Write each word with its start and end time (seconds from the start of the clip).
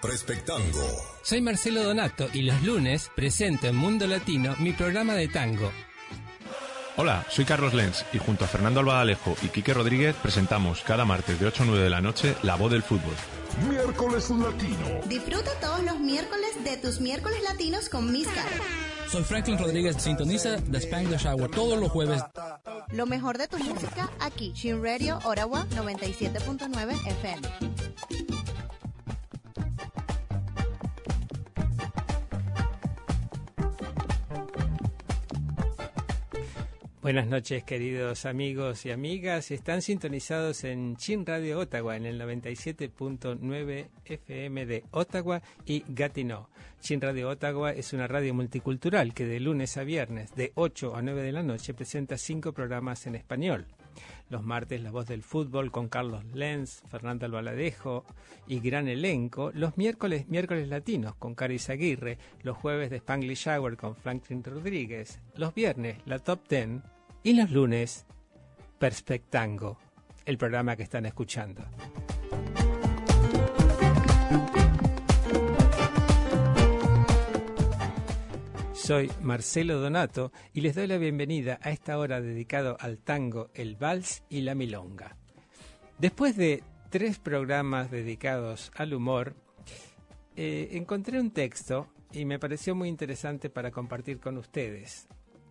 Prespectango. 0.00 0.86
Soy 1.22 1.40
Marcelo 1.40 1.82
Donato 1.82 2.28
y 2.32 2.42
los 2.42 2.62
lunes 2.62 3.10
presento 3.14 3.66
en 3.66 3.76
Mundo 3.76 4.06
Latino 4.06 4.54
mi 4.58 4.72
programa 4.72 5.14
de 5.14 5.28
tango. 5.28 5.72
Hola, 6.98 7.26
soy 7.30 7.44
Carlos 7.44 7.74
Lenz 7.74 8.04
y 8.12 8.18
junto 8.18 8.44
a 8.44 8.48
Fernando 8.48 8.80
Albadalejo 8.80 9.36
y 9.42 9.48
Quique 9.48 9.74
Rodríguez 9.74 10.16
presentamos 10.16 10.82
cada 10.82 11.04
martes 11.04 11.38
de 11.38 11.46
8 11.46 11.62
a 11.62 11.66
9 11.66 11.82
de 11.82 11.90
la 11.90 12.00
noche 12.00 12.34
La 12.42 12.56
Voz 12.56 12.72
del 12.72 12.82
Fútbol. 12.82 13.14
Miércoles 13.68 14.30
Latino. 14.30 15.00
Disfruta 15.06 15.50
todos 15.60 15.82
los 15.82 15.98
miércoles 15.98 16.64
de 16.64 16.76
tus 16.76 17.00
miércoles 17.00 17.42
latinos 17.42 17.88
con 17.88 18.10
Miss 18.12 18.28
Soy 19.10 19.24
Franklin 19.24 19.58
Rodríguez, 19.58 19.96
sintoniza 19.98 20.56
The 20.70 20.78
Spanglish 20.78 21.26
Hour 21.26 21.50
todos 21.50 21.78
los 21.78 21.90
jueves. 21.90 22.22
Lo 22.92 23.06
mejor 23.06 23.38
de 23.38 23.48
tu 23.48 23.58
música 23.58 24.10
aquí, 24.20 24.52
Shin 24.54 24.82
Radio 24.82 25.18
Ottawa 25.24 25.66
97.9 25.70 27.06
FM. 27.06 27.85
Buenas 37.06 37.28
noches, 37.28 37.62
queridos 37.62 38.26
amigos 38.26 38.84
y 38.84 38.90
amigas. 38.90 39.52
Están 39.52 39.80
sintonizados 39.80 40.64
en 40.64 40.96
Chin 40.96 41.24
Radio 41.24 41.60
Ottawa, 41.60 41.96
en 41.96 42.04
el 42.04 42.20
97.9 42.20 43.86
FM 44.04 44.66
de 44.66 44.82
Ottawa 44.90 45.40
y 45.64 45.84
Gatineau. 45.86 46.48
Chin 46.80 47.00
Radio 47.00 47.28
Ottawa 47.28 47.70
es 47.70 47.92
una 47.92 48.08
radio 48.08 48.34
multicultural 48.34 49.14
que 49.14 49.24
de 49.24 49.38
lunes 49.38 49.76
a 49.76 49.84
viernes, 49.84 50.34
de 50.34 50.50
8 50.56 50.96
a 50.96 51.02
9 51.02 51.22
de 51.22 51.30
la 51.30 51.44
noche, 51.44 51.74
presenta 51.74 52.18
cinco 52.18 52.52
programas 52.52 53.06
en 53.06 53.14
español. 53.14 53.66
Los 54.28 54.42
martes 54.42 54.82
La 54.82 54.90
Voz 54.90 55.06
del 55.06 55.22
Fútbol 55.22 55.70
con 55.70 55.88
Carlos 55.88 56.24
Lenz, 56.34 56.82
Fernando 56.90 57.26
Albaladejo 57.26 58.04
y 58.48 58.58
gran 58.58 58.88
elenco. 58.88 59.52
Los 59.54 59.78
miércoles 59.78 60.26
Miércoles 60.28 60.66
Latinos 60.66 61.14
con 61.14 61.36
Caris 61.36 61.70
Aguirre. 61.70 62.18
Los 62.42 62.56
jueves 62.56 62.90
de 62.90 62.96
Spanglish 62.96 63.48
Hour 63.48 63.76
con 63.76 63.94
Franklin 63.94 64.42
Rodríguez. 64.42 65.20
Los 65.36 65.54
viernes 65.54 65.98
La 66.04 66.18
Top 66.18 66.40
Ten 66.48 66.82
y 67.26 67.32
los 67.32 67.50
lunes, 67.50 68.06
Perspectango, 68.78 69.76
el 70.24 70.38
programa 70.38 70.76
que 70.76 70.84
están 70.84 71.06
escuchando. 71.06 71.64
Soy 78.72 79.10
Marcelo 79.22 79.80
Donato 79.80 80.30
y 80.54 80.60
les 80.60 80.76
doy 80.76 80.86
la 80.86 80.98
bienvenida 80.98 81.58
a 81.62 81.70
esta 81.72 81.98
hora 81.98 82.20
dedicado 82.20 82.76
al 82.78 82.98
tango, 82.98 83.50
el 83.54 83.74
vals 83.74 84.22
y 84.28 84.42
la 84.42 84.54
milonga. 84.54 85.16
Después 85.98 86.36
de 86.36 86.62
tres 86.90 87.18
programas 87.18 87.90
dedicados 87.90 88.70
al 88.76 88.94
humor, 88.94 89.34
eh, 90.36 90.68
encontré 90.74 91.18
un 91.18 91.32
texto 91.32 91.88
y 92.12 92.24
me 92.24 92.38
pareció 92.38 92.76
muy 92.76 92.88
interesante 92.88 93.50
para 93.50 93.72
compartir 93.72 94.20
con 94.20 94.38
ustedes 94.38 95.08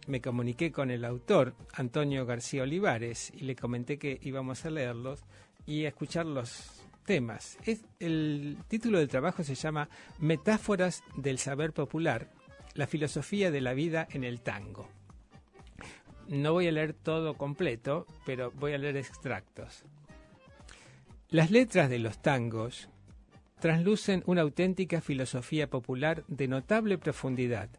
me 0.08 0.22
comuniqué 0.22 0.72
con 0.72 0.92
el 0.92 1.06
autor, 1.06 1.56
Antonio 1.73 2.25
García 2.25 2.64
Olivares, 2.64 3.31
y 3.36 3.42
le 3.42 3.56
comenté 3.56 3.98
que 3.98 4.20
íbamos 4.22 4.66
a 4.66 4.70
leerlos 4.70 5.23
y 5.66 5.86
a 5.86 5.89
escuchar 5.89 6.25
los 6.25 6.81
temas. 7.06 7.58
El 8.00 8.58
título 8.67 9.00
del 9.00 9.08
trabajo 9.08 9.44
se 9.44 9.56
llama 9.56 9.89
Metáforas 10.20 11.03
del 11.16 11.38
saber 11.38 11.73
popular, 11.73 12.31
la 12.73 12.88
filosofía 12.88 13.52
de 13.52 13.61
la 13.61 13.73
vida 13.73 14.08
en 14.11 14.23
el 14.23 14.42
tango. 14.42 14.89
No 16.28 16.53
voy 16.53 16.67
a 16.67 16.72
leer 16.72 16.94
todo 16.94 17.36
completo, 17.36 18.08
pero 18.26 18.52
voy 18.52 18.73
a 18.73 18.78
leer 18.78 18.98
extractos. 18.98 19.83
Las 21.30 21.52
letras 21.52 21.89
de 21.89 22.00
los 22.00 22.22
tangos 22.22 22.89
translucen 23.59 24.23
una 24.26 24.42
auténtica 24.42 25.02
filosofía 25.02 25.70
popular 25.70 26.23
de 26.28 26.48
notable 26.48 26.98
profundidad 26.98 27.70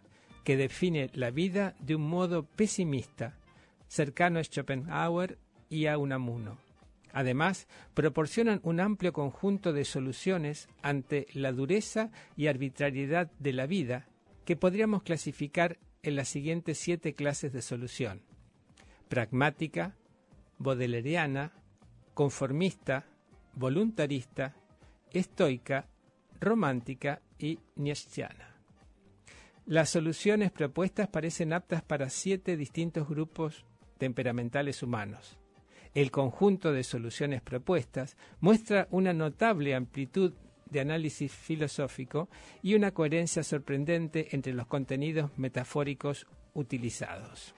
que 0.46 0.56
define 0.56 1.10
la 1.12 1.32
vida 1.32 1.74
de 1.80 1.96
un 1.96 2.08
modo 2.08 2.44
pesimista, 2.44 3.34
cercano 3.88 4.38
a 4.38 4.44
Schopenhauer 4.44 5.38
y 5.68 5.86
a 5.86 5.98
Unamuno. 5.98 6.58
Además, 7.12 7.66
proporcionan 7.94 8.60
un 8.62 8.78
amplio 8.78 9.12
conjunto 9.12 9.72
de 9.72 9.84
soluciones 9.84 10.68
ante 10.82 11.26
la 11.32 11.50
dureza 11.50 12.12
y 12.36 12.46
arbitrariedad 12.46 13.28
de 13.40 13.52
la 13.54 13.66
vida 13.66 14.06
que 14.44 14.54
podríamos 14.54 15.02
clasificar 15.02 15.78
en 16.04 16.14
las 16.14 16.28
siguientes 16.28 16.78
siete 16.78 17.12
clases 17.12 17.52
de 17.52 17.60
solución. 17.60 18.22
Pragmática, 19.08 19.96
bodeleriana, 20.58 21.54
conformista, 22.14 23.04
voluntarista, 23.54 24.54
estoica, 25.10 25.88
romántica 26.38 27.20
y 27.36 27.58
nietzscheana. 27.74 28.55
Las 29.66 29.90
soluciones 29.90 30.52
propuestas 30.52 31.08
parecen 31.08 31.52
aptas 31.52 31.82
para 31.82 32.08
siete 32.08 32.56
distintos 32.56 33.08
grupos 33.08 33.64
temperamentales 33.98 34.80
humanos. 34.80 35.38
El 35.92 36.12
conjunto 36.12 36.72
de 36.72 36.84
soluciones 36.84 37.42
propuestas 37.42 38.16
muestra 38.38 38.86
una 38.92 39.12
notable 39.12 39.74
amplitud 39.74 40.34
de 40.70 40.80
análisis 40.80 41.32
filosófico 41.32 42.28
y 42.62 42.74
una 42.74 42.92
coherencia 42.92 43.42
sorprendente 43.42 44.28
entre 44.36 44.54
los 44.54 44.68
contenidos 44.68 45.36
metafóricos 45.36 46.28
utilizados. 46.54 47.52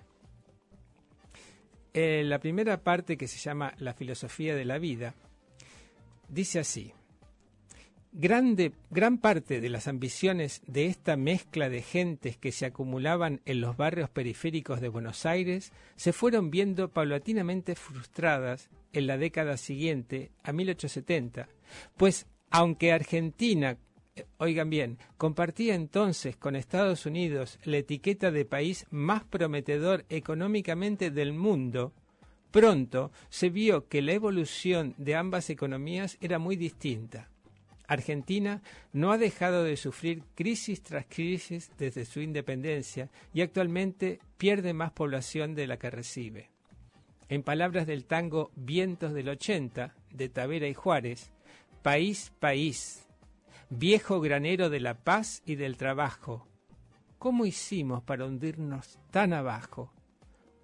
Eh, 1.93 2.23
la 2.25 2.39
primera 2.39 2.83
parte, 2.83 3.19
que 3.19 3.29
se 3.29 3.39
llama 3.39 3.75
La 3.79 3.93
filosofía 3.93 4.55
de 4.55 4.65
la 4.65 4.79
vida, 4.79 5.15
dice 6.29 6.61
así, 6.61 6.95
Gran 8.21 9.19
parte 9.19 9.61
de 9.61 9.69
las 9.69 9.87
ambiciones 9.87 10.61
de 10.67 10.87
esta 10.87 11.17
mezcla 11.17 11.69
de 11.69 11.83
gentes 11.83 12.37
que 12.37 12.51
se 12.51 12.67
acumulaban 12.67 13.41
en 13.45 13.61
los 13.61 13.77
barrios 13.77 14.11
periféricos 14.11 14.81
de 14.81 14.89
Buenos 14.89 15.25
Aires 15.25 15.71
se 15.95 16.13
fueron 16.13 16.51
viendo 16.51 16.89
paulatinamente 16.89 17.77
frustradas 17.77 18.71
en 18.93 19.07
la 19.07 19.19
década 19.19 19.57
siguiente, 19.57 20.33
a 20.43 20.53
1870, 20.53 21.49
pues 21.97 22.27
aunque 22.51 22.91
Argentina, 22.91 23.79
eh, 24.17 24.25
oigan 24.39 24.69
bien, 24.69 24.99
compartía 25.17 25.77
entonces 25.77 26.37
con 26.37 26.57
Estados 26.57 27.07
Unidos 27.07 27.61
la 27.63 27.77
etiqueta 27.77 28.33
de 28.33 28.45
país 28.45 28.85
más 28.91 29.23
prometedor 29.23 30.05
económicamente 30.09 31.13
del 31.13 31.35
mundo, 31.35 31.93
pronto 32.51 33.13
se 33.29 33.49
vio 33.49 33.87
que 33.87 34.03
la 34.03 34.15
evolución 34.15 34.97
de 34.99 35.15
ambas 35.15 35.51
economías 35.51 36.19
era 36.21 36.41
muy 36.41 36.57
distinta. 36.57 37.29
Argentina 37.89 38.63
no 38.93 39.11
ha 39.11 39.19
dejado 39.19 39.65
de 39.65 39.77
sufrir 39.77 40.23
crisis 40.35 40.83
tras 40.83 41.07
crisis 41.07 41.73
desde 41.79 42.05
su 42.05 42.21
independencia 42.21 43.11
y 43.33 43.41
actualmente 43.41 44.21
pierde 44.37 44.75
más 44.75 44.93
población 44.93 45.55
de 45.55 45.67
la 45.67 45.79
que 45.79 45.91
recibe. 45.91 46.51
En 47.31 47.43
palabras 47.43 47.87
del 47.87 48.05
tango 48.05 48.53
Vientos 48.55 49.15
del 49.15 49.31
80 49.31 49.95
de 50.13 50.29
Tavera 50.29 50.69
y 50.69 50.75
Juárez, 50.75 51.33
país, 51.83 52.33
país, 52.39 53.07
viejo 53.71 54.21
granero 54.21 54.69
de 54.69 54.81
la 54.81 54.95
paz 55.03 55.43
y 55.47 55.57
del 55.57 55.79
trabajo, 55.79 56.47
¿cómo 57.19 57.47
hicimos 57.47 58.03
para 58.03 58.27
hundirnos 58.27 58.99
tan 59.11 59.33
abajo? 59.33 59.93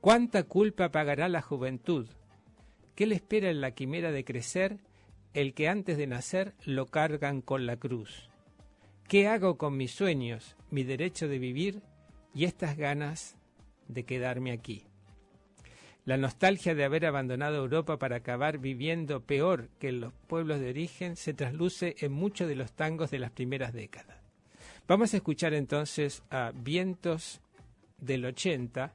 ¿Cuánta 0.03 0.43
culpa 0.43 0.91
pagará 0.91 1.31
la 1.31 1.41
juventud? 1.41 2.07
¿Qué 2.95 3.07
le 3.07 3.15
espera 3.15 3.51
en 3.51 3.63
la 3.63 3.71
quimera 3.71 4.13
de 4.13 4.25
crecer? 4.25 4.79
El 5.35 5.53
que 5.53 5.69
antes 5.69 5.99
de 5.99 6.07
nacer 6.07 6.55
lo 6.65 6.87
cargan 6.87 7.43
con 7.43 7.67
la 7.67 7.77
cruz. 7.77 8.31
¿Qué 9.09 9.29
hago 9.29 9.59
con 9.59 9.77
mis 9.77 9.91
sueños, 9.91 10.57
mi 10.71 10.85
derecho 10.85 11.29
de 11.29 11.39
vivir 11.39 11.83
y 12.33 12.45
estas 12.45 12.77
ganas 12.77 13.37
de 13.89 14.05
quedarme 14.05 14.53
aquí? 14.53 14.85
La 16.07 16.17
nostalgia 16.17 16.75
de 16.75 16.85
haber 16.85 17.05
abandonado 17.07 17.57
Europa 17.57 17.99
para 17.99 18.17
acabar 18.17 18.59
viviendo 18.59 19.23
peor 19.23 19.69
que 19.79 19.89
en 19.89 20.01
los 20.01 20.13
pueblos 20.13 20.61
de 20.61 20.71
origen 20.71 21.17
se 21.17 21.35
trasluce 21.35 21.97
en 21.99 22.13
muchos 22.13 22.47
de 22.47 22.57
los 22.57 22.73
tangos 22.73 23.11
de 23.11 23.19
las 23.19 23.31
primeras 23.31 23.73
décadas. 23.73 24.17
Vamos 24.87 25.15
a 25.15 25.17
escuchar 25.17 25.55
entonces 25.55 26.23
a 26.31 26.53
Vientos 26.55 27.41
del 27.99 28.25
80 28.27 28.93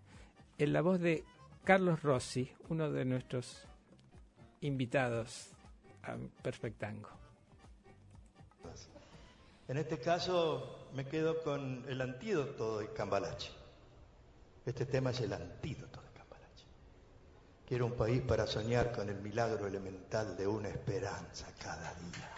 en 0.57 0.73
la 0.73 0.81
voz 0.81 0.99
de 0.99 1.23
Carlos 1.63 2.03
Rossi, 2.03 2.51
uno 2.69 2.91
de 2.91 3.05
nuestros 3.05 3.67
invitados 4.61 5.55
Perfectango. 6.41 7.09
En 9.67 9.77
este 9.77 9.99
caso 9.99 10.89
me 10.93 11.05
quedo 11.05 11.43
con 11.43 11.85
el 11.87 12.01
antídoto 12.01 12.79
de 12.79 12.91
Cambalache. 12.93 13.51
Este 14.65 14.85
tema 14.85 15.11
es 15.11 15.21
el 15.21 15.33
antídoto 15.33 16.01
de 16.01 16.09
Cambalache. 16.09 16.65
Quiero 17.67 17.85
un 17.85 17.93
país 17.93 18.21
para 18.21 18.47
soñar 18.47 18.91
con 18.91 19.09
el 19.09 19.19
milagro 19.21 19.67
elemental 19.67 20.35
de 20.35 20.47
una 20.47 20.69
esperanza 20.69 21.47
cada 21.59 21.93
día. 21.95 22.29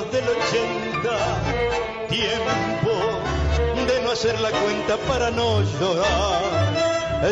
Mediados 0.00 0.12
del 0.12 0.24
80, 0.28 1.10
tiempo 2.08 2.90
de 3.86 4.00
no 4.02 4.10
hacer 4.10 4.40
la 4.40 4.50
cuenta 4.50 4.96
para 5.08 5.30
no 5.30 5.62
llorar. 5.62 6.80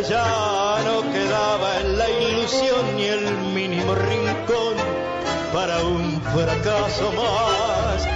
Ya 0.08 0.78
no 0.84 1.00
quedaba 1.12 1.80
en 1.80 1.98
la 1.98 2.10
ilusión 2.10 2.96
ni 2.96 3.04
el 3.04 3.30
mínimo 3.54 3.94
rincón 3.94 4.76
para 5.52 5.80
un 5.82 6.20
fracaso 6.22 7.12
más. 7.12 8.06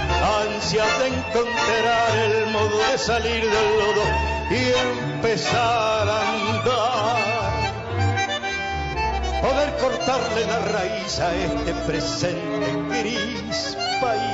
Ansias 0.45 0.99
de 0.99 1.07
encontrar 1.07 2.17
el 2.25 2.45
modo 2.51 2.77
de 2.91 2.97
salir 2.97 3.43
del 3.43 3.79
lodo 3.79 4.03
y 4.51 4.71
empezar 5.15 6.07
a 6.07 6.21
andar. 6.29 7.33
Poder 9.41 9.75
cortarle 9.77 10.45
la 10.45 10.59
raíz 10.59 11.19
a 11.19 11.35
este 11.35 11.73
presente 11.85 13.01
gris 13.01 13.77
país, 14.03 14.32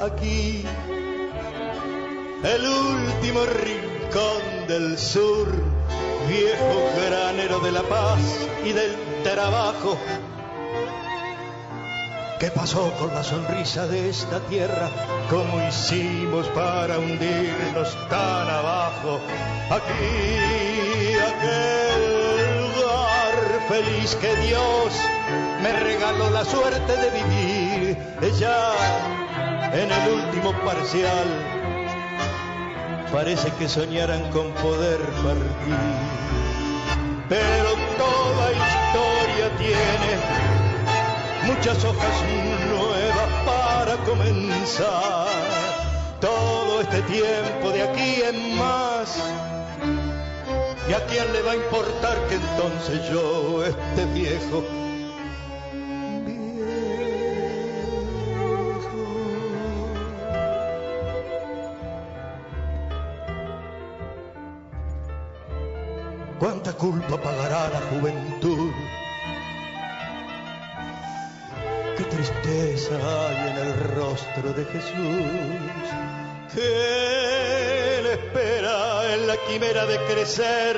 aquí, 0.00 0.64
el 2.42 2.66
último 2.66 3.40
rincón 3.44 4.66
del 4.66 4.98
sur, 4.98 5.48
viejo 6.28 6.90
granero 7.06 7.60
de 7.60 7.72
la 7.72 7.82
paz 7.82 8.20
y 8.64 8.72
del 8.72 8.96
trabajo. 9.22 9.98
¿Qué 12.38 12.50
pasó 12.50 12.90
con 12.98 13.14
la 13.14 13.22
sonrisa 13.22 13.86
de 13.86 14.08
esta 14.08 14.40
tierra? 14.40 14.88
¿Cómo 15.28 15.62
hicimos 15.68 16.46
para 16.48 16.98
hundirnos 16.98 17.94
tan 18.08 18.48
abajo? 18.48 19.20
Aquí, 19.68 21.16
aquel 21.20 22.62
lugar 22.62 23.68
feliz 23.68 24.16
que 24.16 24.34
Dios 24.36 24.94
me 25.62 25.72
regaló 25.80 26.30
la 26.30 26.46
suerte 26.46 26.96
de 26.96 27.10
vivir. 27.10 27.98
Ya 28.38 28.72
en 29.72 29.90
el 29.90 30.12
último 30.12 30.52
parcial, 30.64 31.28
parece 33.12 33.50
que 33.58 33.68
soñaran 33.68 34.30
con 34.30 34.50
poder 34.54 34.98
partir. 35.22 35.76
Pero 37.28 37.70
toda 37.96 38.50
historia 38.50 39.56
tiene 39.58 40.10
muchas 41.46 41.84
hojas 41.84 42.24
nuevas 42.68 43.28
para 43.46 43.96
comenzar. 44.04 45.28
Todo 46.20 46.80
este 46.82 47.02
tiempo 47.02 47.70
de 47.70 47.82
aquí 47.82 48.22
en 48.22 48.56
más. 48.56 49.16
¿Y 50.88 50.92
a 50.92 51.06
quién 51.06 51.32
le 51.32 51.42
va 51.42 51.52
a 51.52 51.56
importar 51.56 52.18
que 52.28 52.34
entonces 52.34 53.08
yo 53.10 53.64
esté 53.64 54.04
viejo? 54.06 54.89
Culpa 66.80 67.20
pagará 67.20 67.68
la 67.68 67.80
juventud? 67.90 68.72
Qué 71.96 72.04
tristeza 72.04 72.94
hay 72.94 73.50
en 73.50 73.56
el 73.66 73.74
rostro 73.96 74.52
de 74.54 74.64
Jesús. 74.64 75.84
¿Qué 76.54 78.00
le 78.02 78.12
espera 78.14 79.14
en 79.14 79.26
la 79.26 79.36
quimera 79.46 79.84
de 79.84 79.98
crecer? 80.06 80.76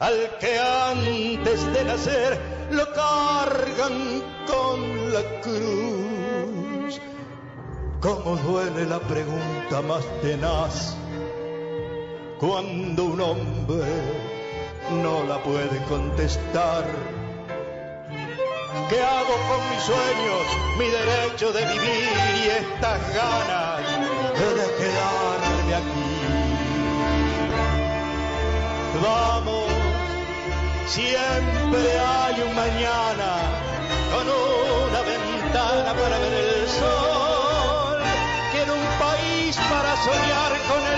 Al 0.00 0.38
que 0.40 0.58
antes 0.58 1.72
de 1.74 1.84
nacer 1.84 2.40
lo 2.70 2.86
cargan 2.94 4.22
con 4.46 5.12
la 5.12 5.22
cruz. 5.42 6.98
¿Cómo 8.00 8.36
duele 8.36 8.86
la 8.86 9.00
pregunta 9.00 9.82
más 9.82 10.04
tenaz? 10.22 10.96
Cuando 12.40 13.04
un 13.04 13.20
hombre 13.20 14.31
no 14.90 15.24
la 15.24 15.38
puede 15.42 15.82
contestar. 15.84 16.84
¿Qué 18.88 19.00
hago 19.02 19.36
con 19.48 19.70
mis 19.70 19.82
sueños, 19.82 20.44
mi 20.78 20.86
derecho 20.88 21.52
de 21.52 21.64
vivir 21.64 22.12
y 22.36 22.48
estas 22.50 23.14
ganas 23.14 23.80
de 24.58 24.66
quedarme 24.78 25.74
aquí? 25.74 26.12
Vamos, 29.02 29.68
siempre 30.86 31.98
hay 31.98 32.40
un 32.42 32.54
mañana 32.54 33.30
con 34.12 34.28
una 34.28 35.00
ventana 35.02 35.94
para 35.94 36.18
ver 36.18 36.32
el 36.32 36.68
sol. 36.68 37.98
Quiero 38.52 38.74
un 38.74 38.86
país 38.98 39.56
para 39.70 39.96
soñar 40.04 40.52
con 40.68 40.82
el 40.86 40.91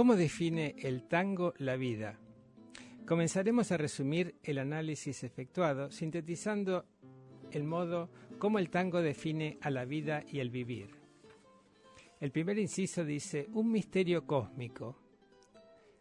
¿Cómo 0.00 0.16
define 0.16 0.76
el 0.78 1.02
tango 1.02 1.52
la 1.58 1.76
vida? 1.76 2.18
Comenzaremos 3.04 3.70
a 3.70 3.76
resumir 3.76 4.34
el 4.42 4.56
análisis 4.56 5.24
efectuado 5.24 5.90
sintetizando 5.90 6.86
el 7.50 7.64
modo 7.64 8.08
cómo 8.38 8.58
el 8.58 8.70
tango 8.70 9.02
define 9.02 9.58
a 9.60 9.68
la 9.68 9.84
vida 9.84 10.24
y 10.26 10.38
el 10.38 10.48
vivir. 10.48 10.88
El 12.18 12.32
primer 12.32 12.58
inciso 12.58 13.04
dice, 13.04 13.46
un 13.52 13.70
misterio 13.70 14.26
cósmico. 14.26 14.96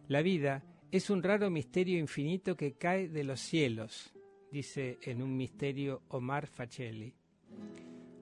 La 0.07 0.21
vida 0.21 0.63
es 0.89 1.09
un 1.09 1.21
raro 1.21 1.49
misterio 1.49 1.99
infinito 1.99 2.55
que 2.55 2.75
cae 2.75 3.09
de 3.09 3.25
los 3.25 3.41
cielos, 3.41 4.13
dice 4.49 4.97
en 5.01 5.21
un 5.21 5.35
misterio 5.35 6.03
Omar 6.07 6.47
Facelli. 6.47 7.13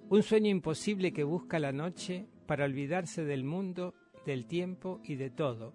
Un 0.10 0.24
sueño 0.24 0.50
imposible 0.50 1.14
que 1.14 1.24
busca 1.24 1.60
la 1.60 1.72
noche 1.72 2.26
para 2.48 2.66
olvidarse 2.66 3.24
del 3.26 3.44
mundo, 3.44 3.94
del 4.28 4.46
tiempo 4.46 5.00
y 5.06 5.16
de 5.16 5.30
todo. 5.30 5.74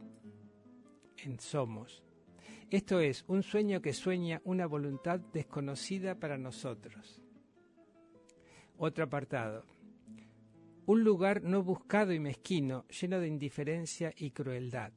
En 1.25 1.41
Somos. 1.41 2.05
Esto 2.71 3.01
es 3.01 3.25
un 3.27 3.43
sueño 3.43 3.81
que 3.81 3.95
sueña 3.95 4.43
una 4.45 4.67
voluntad 4.67 5.21
desconocida 5.33 6.21
para 6.21 6.37
nosotros. 6.37 7.23
Otro 8.77 9.05
apartado. 9.05 9.65
Un 10.85 11.03
lugar 11.03 11.43
no 11.43 11.63
buscado 11.63 12.13
y 12.13 12.21
mezquino, 12.21 12.85
lleno 12.89 13.21
de 13.21 13.29
indiferencia 13.29 14.13
y 14.19 14.33
crueldad. 14.33 14.93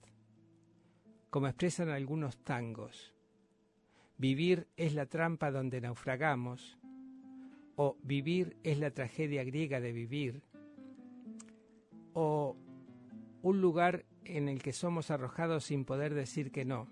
Como 1.30 1.48
expresan 1.48 1.88
algunos 1.88 2.38
tangos. 2.44 3.14
Vivir 4.18 4.68
es 4.76 4.94
la 4.96 5.06
trampa 5.06 5.50
donde 5.50 5.80
naufragamos, 5.80 6.78
o 7.78 7.98
vivir 8.04 8.58
es 8.64 8.80
la 8.80 8.92
tragedia 8.92 9.46
griega 9.46 9.80
de 9.80 9.94
vivir, 9.94 10.44
o 12.14 12.58
un 13.46 13.62
lugar 13.62 14.06
en 14.24 14.50
el 14.50 14.60
que 14.60 14.74
somos 14.74 15.12
arrojados 15.12 15.66
sin 15.66 15.86
poder 15.86 16.16
decir 16.16 16.52
que 16.52 16.66
no. 16.66 16.88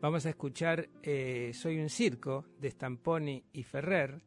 Vamos 0.00 0.26
a 0.26 0.30
escuchar 0.30 0.88
eh, 1.02 1.50
Soy 1.52 1.80
un 1.80 1.88
circo 1.88 2.46
de 2.60 2.70
Stamponi 2.70 3.42
y 3.52 3.64
Ferrer, 3.64 4.22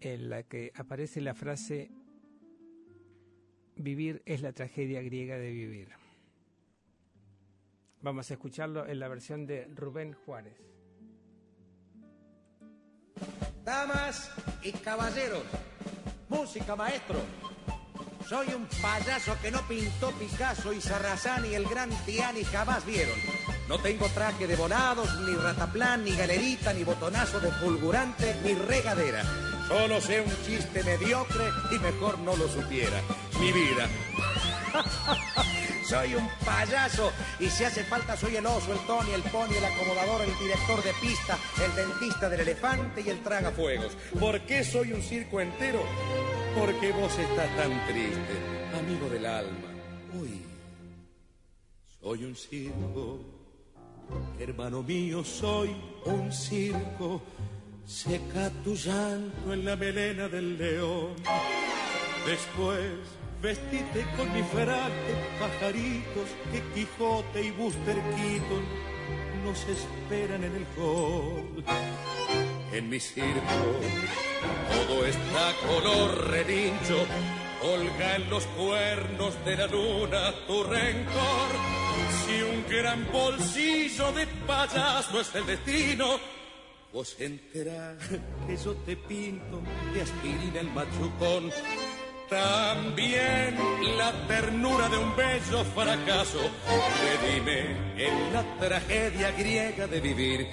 en 0.00 0.30
la 0.30 0.42
que 0.42 0.72
aparece 0.74 1.20
la 1.20 1.34
frase 1.34 1.92
Vivir 3.76 4.20
es 4.26 4.42
la 4.42 4.52
tragedia 4.52 5.00
griega 5.00 5.38
de 5.38 5.52
vivir. 5.52 5.90
Vamos 8.02 8.28
a 8.30 8.34
escucharlo 8.34 8.84
en 8.84 8.98
la 8.98 9.06
versión 9.06 9.46
de 9.46 9.66
Rubén 9.76 10.12
Juárez. 10.12 10.56
Damas 13.64 14.32
y 14.64 14.72
caballeros, 14.72 15.44
música 16.28 16.74
maestro. 16.74 17.49
Soy 18.28 18.48
un 18.54 18.66
payaso 18.80 19.36
que 19.42 19.50
no 19.50 19.60
pintó 19.66 20.12
Picasso 20.12 20.72
y 20.72 20.80
Sarrazán 20.80 21.44
y 21.46 21.54
el 21.54 21.64
gran 21.64 21.90
Tiani 22.04 22.44
jamás 22.44 22.84
vieron. 22.86 23.18
No 23.68 23.78
tengo 23.78 24.06
traje 24.08 24.46
de 24.46 24.56
volados, 24.56 25.08
ni 25.20 25.34
rataplan, 25.34 26.04
ni 26.04 26.14
galerita, 26.14 26.72
ni 26.72 26.84
botonazo 26.84 27.40
de 27.40 27.50
fulgurante, 27.52 28.36
ni 28.44 28.54
regadera. 28.54 29.22
Solo 29.68 30.00
sé 30.00 30.20
un 30.20 30.32
chiste 30.44 30.82
mediocre 30.82 31.50
y 31.70 31.78
mejor 31.78 32.18
no 32.18 32.36
lo 32.36 32.48
supiera. 32.48 33.00
Mi 33.40 33.52
vida. 33.52 33.88
soy 35.90 36.14
un 36.14 36.28
payaso 36.44 37.12
y 37.40 37.50
si 37.50 37.64
hace 37.64 37.82
falta 37.82 38.16
soy 38.16 38.36
el 38.36 38.46
oso, 38.46 38.72
el 38.72 38.78
Tony, 38.86 39.12
el 39.12 39.22
pony, 39.22 39.56
el 39.56 39.64
acomodador, 39.64 40.22
el 40.22 40.38
director 40.38 40.82
de 40.84 40.92
pista, 41.00 41.36
el 41.64 41.74
dentista 41.74 42.28
del 42.28 42.40
elefante 42.40 43.00
y 43.00 43.10
el 43.10 43.20
tragafuegos. 43.22 43.96
¿Por 44.18 44.40
qué 44.42 44.62
soy 44.62 44.92
un 44.92 45.02
circo 45.02 45.40
entero? 45.40 45.82
Porque 46.58 46.92
vos 46.92 47.18
estás 47.18 47.56
tan 47.56 47.86
triste, 47.86 48.34
amigo 48.78 49.08
del 49.08 49.26
alma. 49.26 49.68
Uy, 50.20 50.42
soy 52.00 52.24
un 52.24 52.34
circo, 52.34 53.20
hermano 54.38 54.82
mío, 54.82 55.24
soy 55.24 55.74
un 56.04 56.32
circo. 56.32 57.22
Seca 57.84 58.50
tu 58.62 58.74
llanto 58.74 59.52
en 59.52 59.64
la 59.64 59.76
melena 59.76 60.28
del 60.28 60.58
león. 60.58 61.14
Después 62.26 62.98
vestite 63.42 64.04
con 64.16 64.32
mi 64.32 64.42
frac 64.42 64.92
pajaritos 65.40 66.28
que 66.52 66.62
Quijote 66.74 67.42
y 67.42 67.50
Buster 67.52 67.96
Keaton 67.96 68.64
nos 69.44 69.66
esperan 69.68 70.44
en 70.44 70.56
el 70.56 70.66
hall. 70.76 71.64
En 72.72 72.88
mi 72.88 73.00
circo 73.00 73.40
todo 74.72 75.04
está 75.04 75.52
color 75.66 76.30
relincho, 76.30 77.04
colga 77.60 78.16
en 78.16 78.30
los 78.30 78.44
cuernos 78.46 79.44
de 79.44 79.56
la 79.56 79.66
luna 79.66 80.32
tu 80.46 80.62
rencor. 80.62 81.50
Si 82.24 82.42
un 82.42 82.64
gran 82.68 83.10
bolsillo 83.10 84.12
de 84.12 84.26
payaso 84.46 85.20
es 85.20 85.34
el 85.34 85.46
destino, 85.46 86.20
vos 86.92 87.16
enterás 87.18 87.96
que 88.46 88.56
yo 88.56 88.74
te 88.86 88.96
pinto 88.96 89.60
de 89.92 90.02
aspirina 90.02 90.60
el 90.60 90.70
machucón. 90.70 91.50
También 92.28 93.56
la 93.98 94.12
ternura 94.28 94.88
de 94.88 94.96
un 94.96 95.16
bello 95.16 95.64
fracaso 95.74 96.38
redime 97.02 97.76
en 97.96 98.32
la 98.32 98.44
tragedia 98.60 99.32
griega 99.32 99.88
de 99.88 100.00
vivir. 100.00 100.46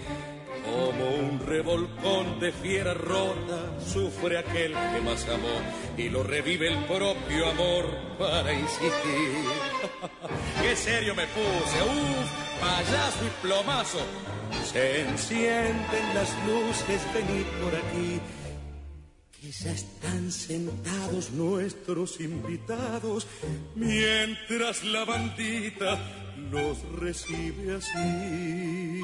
Como 0.71 1.09
un 1.09 1.39
revolcón 1.45 2.39
de 2.39 2.51
fiera 2.51 2.93
rota 2.93 3.79
sufre 3.79 4.37
aquel 4.37 4.73
que 4.73 5.01
más 5.01 5.27
amó 5.29 5.57
y 5.97 6.09
lo 6.09 6.23
revive 6.23 6.67
el 6.67 6.83
propio 6.85 7.49
amor 7.49 7.85
para 8.19 8.53
insistir. 8.53 9.43
Qué 10.61 10.75
serio 10.75 11.15
me 11.15 11.25
puse, 11.27 11.81
uff, 11.83 12.61
payaso 12.61 13.25
y 13.25 13.41
plomazo. 13.41 13.99
Se 14.71 15.01
encienden 15.01 16.13
las 16.13 16.29
luces, 16.45 17.01
venid 17.13 17.45
por 17.63 17.75
aquí 17.75 18.19
que 19.41 19.51
ya 19.51 19.71
están 19.71 20.31
sentados 20.31 21.31
nuestros 21.31 22.19
invitados 22.19 23.27
mientras 23.75 24.83
la 24.83 25.05
bandita 25.05 25.99
los 26.51 26.81
recibe 26.93 27.75
así. 27.75 29.01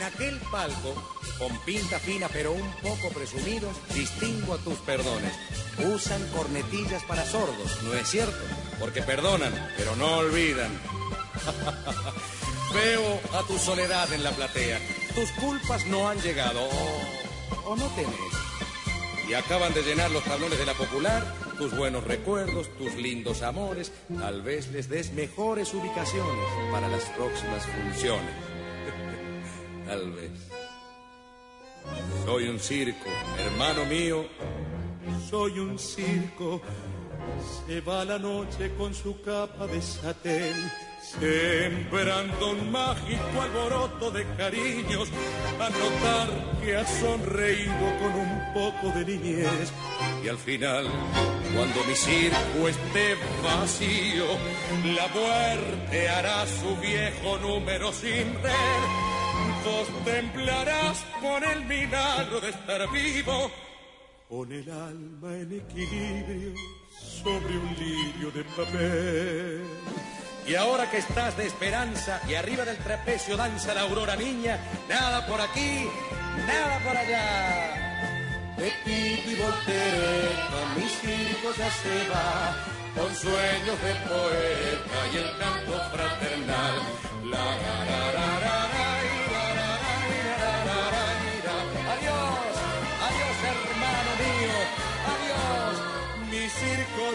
En 0.00 0.06
aquel 0.06 0.40
palco, 0.50 0.94
con 1.38 1.54
pinta 1.58 1.98
fina 1.98 2.26
pero 2.32 2.52
un 2.52 2.72
poco 2.76 3.10
presumidos, 3.10 3.76
distingo 3.94 4.54
a 4.54 4.56
tus 4.56 4.78
perdones. 4.78 5.30
Usan 5.94 6.26
cornetillas 6.28 7.02
para 7.02 7.22
sordos, 7.26 7.82
¿no 7.82 7.92
es 7.92 8.08
cierto? 8.08 8.38
Porque 8.78 9.02
perdonan, 9.02 9.52
pero 9.76 9.94
no 9.96 10.16
olvidan. 10.16 10.72
Veo 12.74 13.20
a 13.38 13.46
tu 13.46 13.58
soledad 13.58 14.10
en 14.14 14.24
la 14.24 14.30
platea. 14.30 14.80
Tus 15.14 15.30
culpas 15.32 15.84
no 15.84 16.08
han 16.08 16.18
llegado 16.22 16.66
o, 17.66 17.76
no 17.76 17.86
tenés. 17.88 19.28
Y 19.28 19.34
acaban 19.34 19.74
de 19.74 19.82
llenar 19.82 20.10
los 20.10 20.24
tablones 20.24 20.58
de 20.58 20.64
la 20.64 20.72
popular, 20.72 21.30
tus 21.58 21.76
buenos 21.76 22.04
recuerdos, 22.04 22.74
tus 22.78 22.94
lindos 22.94 23.42
amores. 23.42 23.92
Tal 24.18 24.40
vez 24.40 24.68
les 24.68 24.88
des 24.88 25.12
mejores 25.12 25.74
ubicaciones 25.74 26.46
para 26.72 26.88
las 26.88 27.04
próximas 27.10 27.66
funciones. 27.66 28.49
Tal 29.90 30.12
vez. 30.12 30.30
Soy 32.24 32.46
un 32.46 32.60
circo, 32.60 33.10
hermano 33.44 33.84
mío. 33.86 34.24
Soy 35.28 35.58
un 35.58 35.76
circo. 35.80 36.62
Se 37.66 37.80
va 37.80 38.04
la 38.04 38.16
noche 38.16 38.72
con 38.78 38.94
su 38.94 39.20
capa 39.20 39.66
de 39.66 39.82
satén 39.82 40.54
sembrando 41.02 42.50
un 42.52 42.70
mágico 42.70 43.42
alboroto 43.42 44.12
de 44.12 44.24
cariños, 44.36 45.08
a 45.58 45.68
notar 45.70 46.28
que 46.62 46.76
ha 46.76 46.86
sonreído 46.86 47.86
con 48.00 48.12
un 48.14 48.54
poco 48.54 48.96
de 48.96 49.04
niñez. 49.06 49.72
Y 50.22 50.28
al 50.28 50.38
final, 50.38 50.86
cuando 51.52 51.82
mi 51.82 51.96
circo 51.96 52.68
esté 52.68 53.16
vacío, 53.42 54.26
la 54.94 55.08
muerte 55.08 56.08
hará 56.08 56.46
su 56.46 56.76
viejo 56.76 57.38
número 57.38 57.92
sin 57.92 58.40
ver. 58.40 59.19
Vos 59.64 59.88
temblarás 60.04 61.04
por 61.20 61.44
el 61.44 61.64
milagro 61.66 62.40
de 62.40 62.48
estar 62.50 62.90
vivo, 62.90 63.50
con 64.28 64.50
el 64.50 64.70
alma 64.70 65.34
en 65.34 65.60
equilibrio 65.60 66.54
sobre 67.22 67.58
un 67.58 67.76
lirio 67.78 68.30
de 68.30 68.44
papel. 68.44 69.64
Y 70.46 70.54
ahora 70.54 70.90
que 70.90 70.98
estás 70.98 71.36
de 71.36 71.46
esperanza 71.46 72.20
y 72.26 72.34
arriba 72.34 72.64
del 72.64 72.78
trapecio 72.78 73.36
danza 73.36 73.74
la 73.74 73.82
aurora 73.82 74.16
niña, 74.16 74.58
nada 74.88 75.26
por 75.26 75.40
aquí, 75.40 75.86
nada 76.46 76.78
por 76.78 76.96
allá. 76.96 78.56
De 78.56 78.72
pico 78.84 79.30
y 79.30 79.34
voltereta, 79.36 80.74
mi 80.76 80.88
circo 80.88 81.54
ya 81.56 81.70
se 81.70 82.08
va, 82.08 82.56
con 82.96 83.14
sueños 83.14 83.82
de 83.82 83.94
poeta 84.08 84.98
y 85.12 85.16
el 85.18 85.38
canto 85.38 85.72
fraternal. 85.92 87.09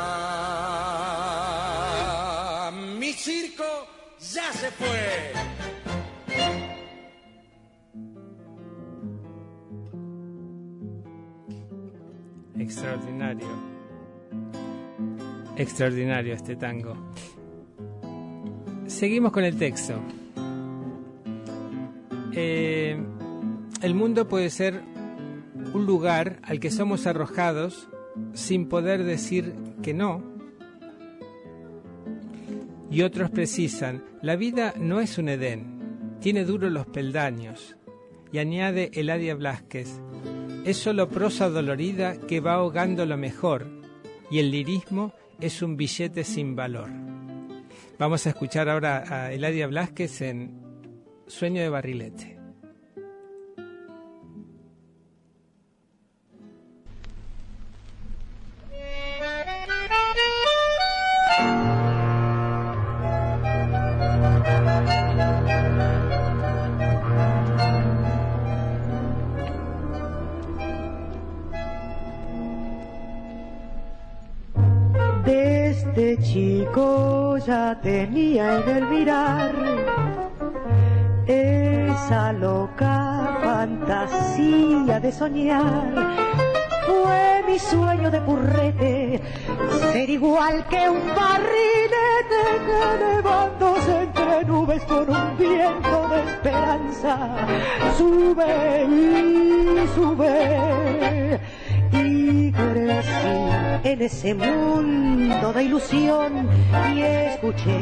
Mi 2.99 3.13
circo 3.13 3.63
ya 4.33 4.51
se 4.51 4.71
fue. 4.71 5.31
Extraordinario. 12.57 13.47
Extraordinario 15.57 16.33
este 16.33 16.55
tango. 16.55 16.95
Seguimos 18.87 19.31
con 19.31 19.43
el 19.43 19.55
texto. 19.57 20.01
Eh, 22.31 22.97
el 23.81 23.93
mundo 23.93 24.27
puede 24.27 24.49
ser 24.49 24.94
un 25.75 25.85
lugar 25.85 26.39
al 26.43 26.61
que 26.61 26.71
somos 26.71 27.05
arrojados 27.05 27.89
sin 28.33 28.69
poder 28.69 29.03
decir 29.03 29.53
que 29.83 29.93
no. 29.93 30.23
Y 32.89 33.01
otros 33.01 33.29
precisan, 33.29 34.01
la 34.21 34.37
vida 34.37 34.73
no 34.77 35.01
es 35.01 35.17
un 35.17 35.27
Edén, 35.27 36.17
tiene 36.21 36.45
duros 36.45 36.71
los 36.71 36.87
peldaños. 36.87 37.75
Y 38.31 38.37
añade 38.37 38.91
Eladia 38.93 39.35
Blasquez, 39.35 39.99
es 40.63 40.77
solo 40.77 41.09
prosa 41.09 41.49
dolorida 41.49 42.15
que 42.21 42.39
va 42.39 42.53
ahogando 42.53 43.05
lo 43.05 43.17
mejor, 43.17 43.67
y 44.31 44.39
el 44.39 44.51
lirismo 44.51 45.13
es 45.41 45.61
un 45.61 45.75
billete 45.75 46.23
sin 46.23 46.55
valor. 46.55 46.89
Vamos 47.99 48.25
a 48.25 48.29
escuchar 48.29 48.69
ahora 48.69 49.03
a 49.07 49.33
Eladia 49.33 49.67
Blasquez 49.67 50.21
en 50.21 50.53
Sueño 51.27 51.61
de 51.61 51.69
Barrilete. 51.69 52.34
Chico 76.17 77.37
ya 77.37 77.79
tenía 77.81 78.59
en 78.59 78.69
el 78.77 78.87
mirar 78.87 79.51
esa 81.27 82.31
loca 82.33 83.39
fantasía 83.43 84.99
de 84.99 85.11
soñar 85.11 86.15
fue 86.85 87.43
mi 87.47 87.59
sueño 87.59 88.11
de 88.11 88.21
purrete, 88.21 89.21
ser 89.91 90.09
igual 90.09 90.65
que 90.67 90.89
un 90.89 91.07
barrilete 91.15 92.43
que 92.65 94.01
entre 94.01 94.45
nubes 94.45 94.83
con 94.83 95.09
un 95.09 95.37
viento 95.37 96.09
de 96.09 96.23
esperanza, 96.31 97.17
sube 97.97 98.85
y 98.89 99.87
sube. 99.95 101.39
En 103.83 104.01
ese 104.01 104.33
mundo 104.33 105.53
de 105.53 105.63
ilusión 105.63 106.49
y 106.93 107.01
escuché 107.01 107.79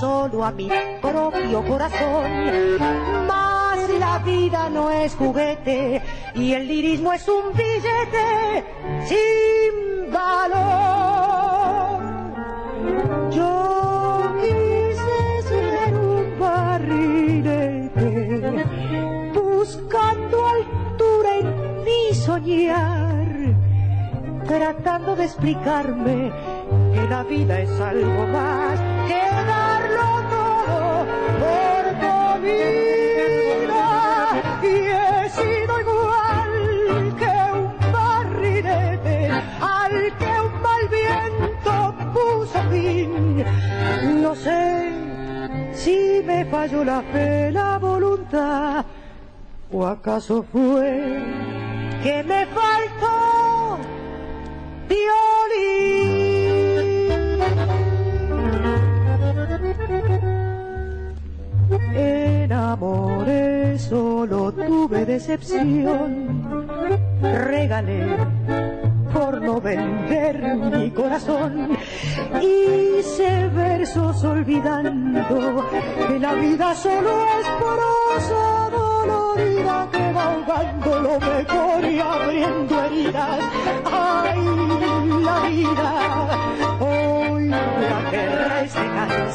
solo 0.00 0.44
a 0.44 0.50
mi 0.50 0.68
propio 1.00 1.64
corazón. 1.64 2.78
Más 3.26 3.88
la 3.98 4.18
vida 4.18 4.68
no 4.70 4.90
es 4.90 5.14
juguete 5.14 6.02
y 6.34 6.52
el 6.52 6.66
lirismo 6.68 7.12
es 7.12 7.26
un 7.28 7.52
billete 7.52 8.64
sin 9.06 10.12
valor. 10.12 12.00
Yo 13.30 14.34
quise 14.40 15.42
ser 15.48 15.94
un 15.94 16.38
barrilete 16.38 18.00
buscando 19.34 20.46
altura 20.46 21.36
en 21.38 21.84
mi 21.84 22.14
soñar 22.14 23.09
tratando 24.50 25.14
de 25.14 25.24
explicarme 25.26 26.32
que 26.92 27.06
la 27.08 27.22
vida 27.22 27.60
es 27.60 27.70
algo 27.80 28.26
más 28.26 28.80
que 29.06 29.22
darlo 29.46 30.08
todo 30.28 31.06
por 31.38 31.84
comida. 32.04 32.58
Y 34.60 34.74
he 34.98 35.30
sido 35.30 35.72
igual 35.86 36.52
que 37.20 37.32
un 37.60 37.64
barrilete 37.92 39.30
al 39.60 39.94
que 40.18 40.32
un 40.46 40.54
mal 40.66 40.84
viento 40.98 41.72
puso 42.12 42.58
fin. 42.72 43.44
No 44.20 44.34
sé 44.34 44.90
si 45.74 46.22
me 46.26 46.44
falló 46.46 46.82
la 46.82 47.02
fe, 47.02 47.52
la 47.52 47.78
voluntad, 47.78 48.84
o 49.70 49.86
acaso 49.86 50.42
fue 50.42 51.22
que 52.02 52.24
me 52.24 52.46
faltó 52.46 53.19
violín. 54.90 56.50
Enamoré, 61.94 63.78
solo 63.78 64.52
tuve 64.52 65.06
decepción. 65.06 66.42
Regalé 67.22 68.16
por 69.12 69.40
no 69.40 69.60
vender 69.60 70.56
mi 70.56 70.90
corazón. 70.90 71.76
Hice 72.40 73.48
versos 73.48 74.24
olvidando 74.24 75.64
que 76.08 76.18
la 76.18 76.34
vida 76.34 76.74
solo 76.74 77.24
es 77.40 77.46
prosa 77.58 77.89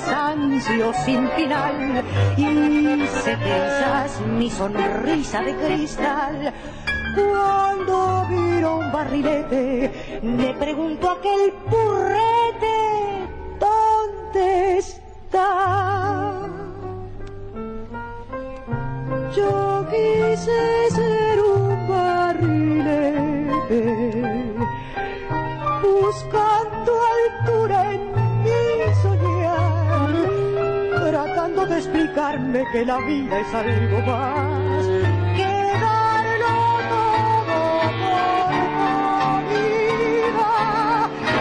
cansancio 0.06 0.94
sin 1.06 1.28
final 1.30 2.04
y 2.38 3.08
se 3.24 3.38
piensas 3.38 4.22
mi 4.22 4.50
sonrisa 4.50 5.42
de 5.42 5.56
cristal. 5.56 6.54
Cuando 7.16 8.26
miro 8.30 8.78
un 8.78 8.92
barrilete, 8.92 10.20
me 10.22 10.54
pregunto 10.54 11.12
aquel 11.12 11.54
purrete, 11.70 12.05
que 32.76 32.84
la 32.86 32.98
vida 32.98 33.40
es 33.40 33.54
algo 33.54 34.00
más 34.02 34.86
que 35.38 35.54
darlo 35.80 36.56
todo 36.92 37.58
por 38.02 39.40
vida. 39.54 40.52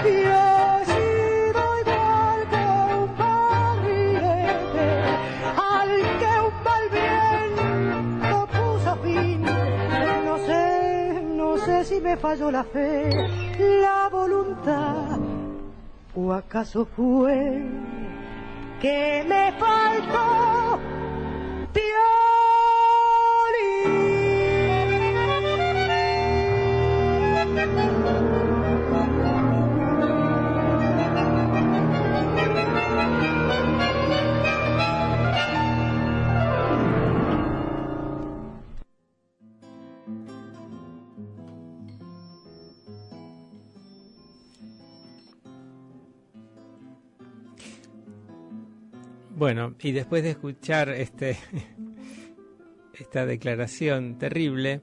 Y 0.05 0.14
he 0.31 0.85
sido 0.92 1.62
igual 1.83 2.38
que 2.53 2.64
un 2.94 3.11
barrilete, 3.18 4.88
al 5.59 5.90
que 6.20 6.33
un 6.47 6.55
mal 6.68 6.85
viento 6.99 8.37
puso 8.55 8.92
fin. 9.03 9.42
No 10.25 10.35
sé, 10.47 11.20
no 11.35 11.59
sé 11.59 11.85
si 11.85 12.01
me 12.01 12.16
falló 12.16 12.53
la 12.53 12.62
fe, 12.62 13.11
la 13.59 14.09
voluntad, 14.09 15.18
o 16.14 16.33
acaso 16.33 16.87
fue 16.94 17.61
que 18.81 19.25
me 19.27 19.51
faltó 19.59 20.79
Bueno, 49.37 49.75
y 49.83 49.92
después 49.92 50.23
de 50.23 50.31
escuchar 50.31 50.90
este, 50.90 51.37
esta 52.94 53.27
declaración 53.27 54.16
terrible, 54.18 54.81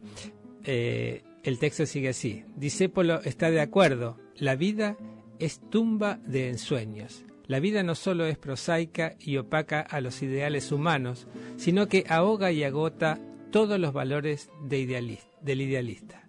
eh, 0.64 1.24
el 1.44 1.58
texto 1.58 1.86
sigue 1.86 2.10
así. 2.10 2.44
Disépolo 2.58 3.22
está 3.22 3.50
de 3.50 3.62
acuerdo, 3.62 4.18
la 4.36 4.56
vida 4.56 4.98
es 5.40 5.62
tumba 5.70 6.20
de 6.26 6.50
ensueños. 6.50 7.24
La 7.48 7.60
vida 7.60 7.82
no 7.84 7.96
solo 7.96 8.26
es 8.26 8.38
prosaica 8.38 9.16
y 9.20 9.38
opaca 9.38 9.82
a 9.82 10.02
los 10.02 10.22
ideales 10.22 10.72
humanos, 10.72 11.28
sino 11.58 11.88
que 11.88 12.06
ahoga 12.08 12.52
y 12.52 12.64
agota 12.64 13.20
todos 13.52 13.80
los 13.80 13.94
valores 13.94 14.50
de 14.64 15.18
del 15.42 15.62
idealista. 15.62 16.26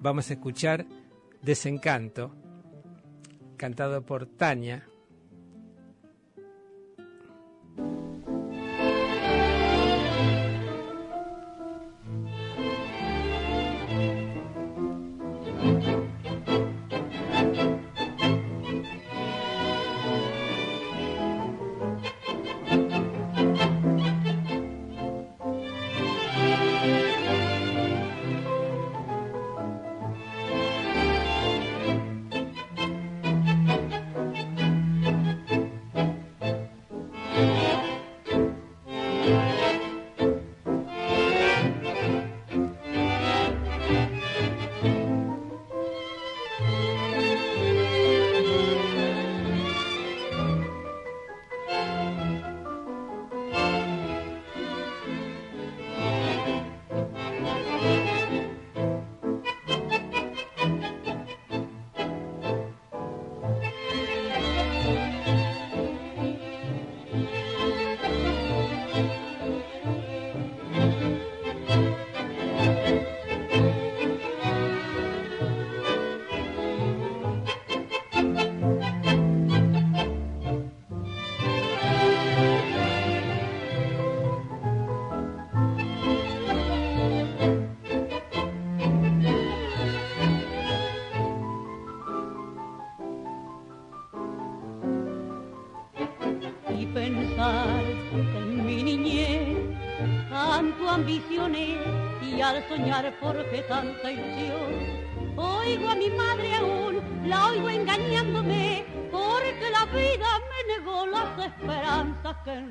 Vamos 0.00 0.30
a 0.30 0.34
escuchar 0.34 0.86
Desencanto, 1.42 2.34
cantado 3.56 4.04
por 4.04 4.26
Tania, 4.26 4.88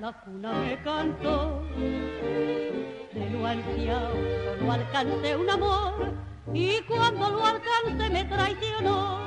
la 0.08 0.13
cuna 0.22 0.54
me 0.54 0.82
cantó. 0.84 1.63
De 3.13 3.30
lo 3.30 3.46
ansiado 3.46 4.13
solo 4.58 4.72
alcancé 4.72 5.36
un 5.36 5.50
amor, 5.50 6.13
y 6.54 6.80
cuando 6.88 7.30
lo 7.30 7.46
alcancé 7.46 8.10
me 8.10 8.24
traicionó. 8.24 9.20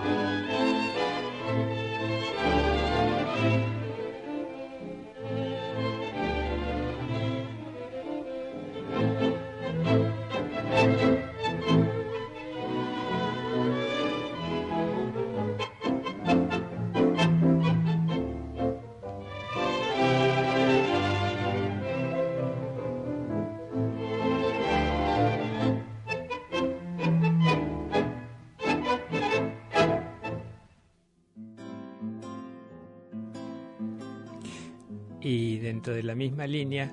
De 35.88 36.02
la 36.02 36.14
misma 36.14 36.46
línea, 36.46 36.92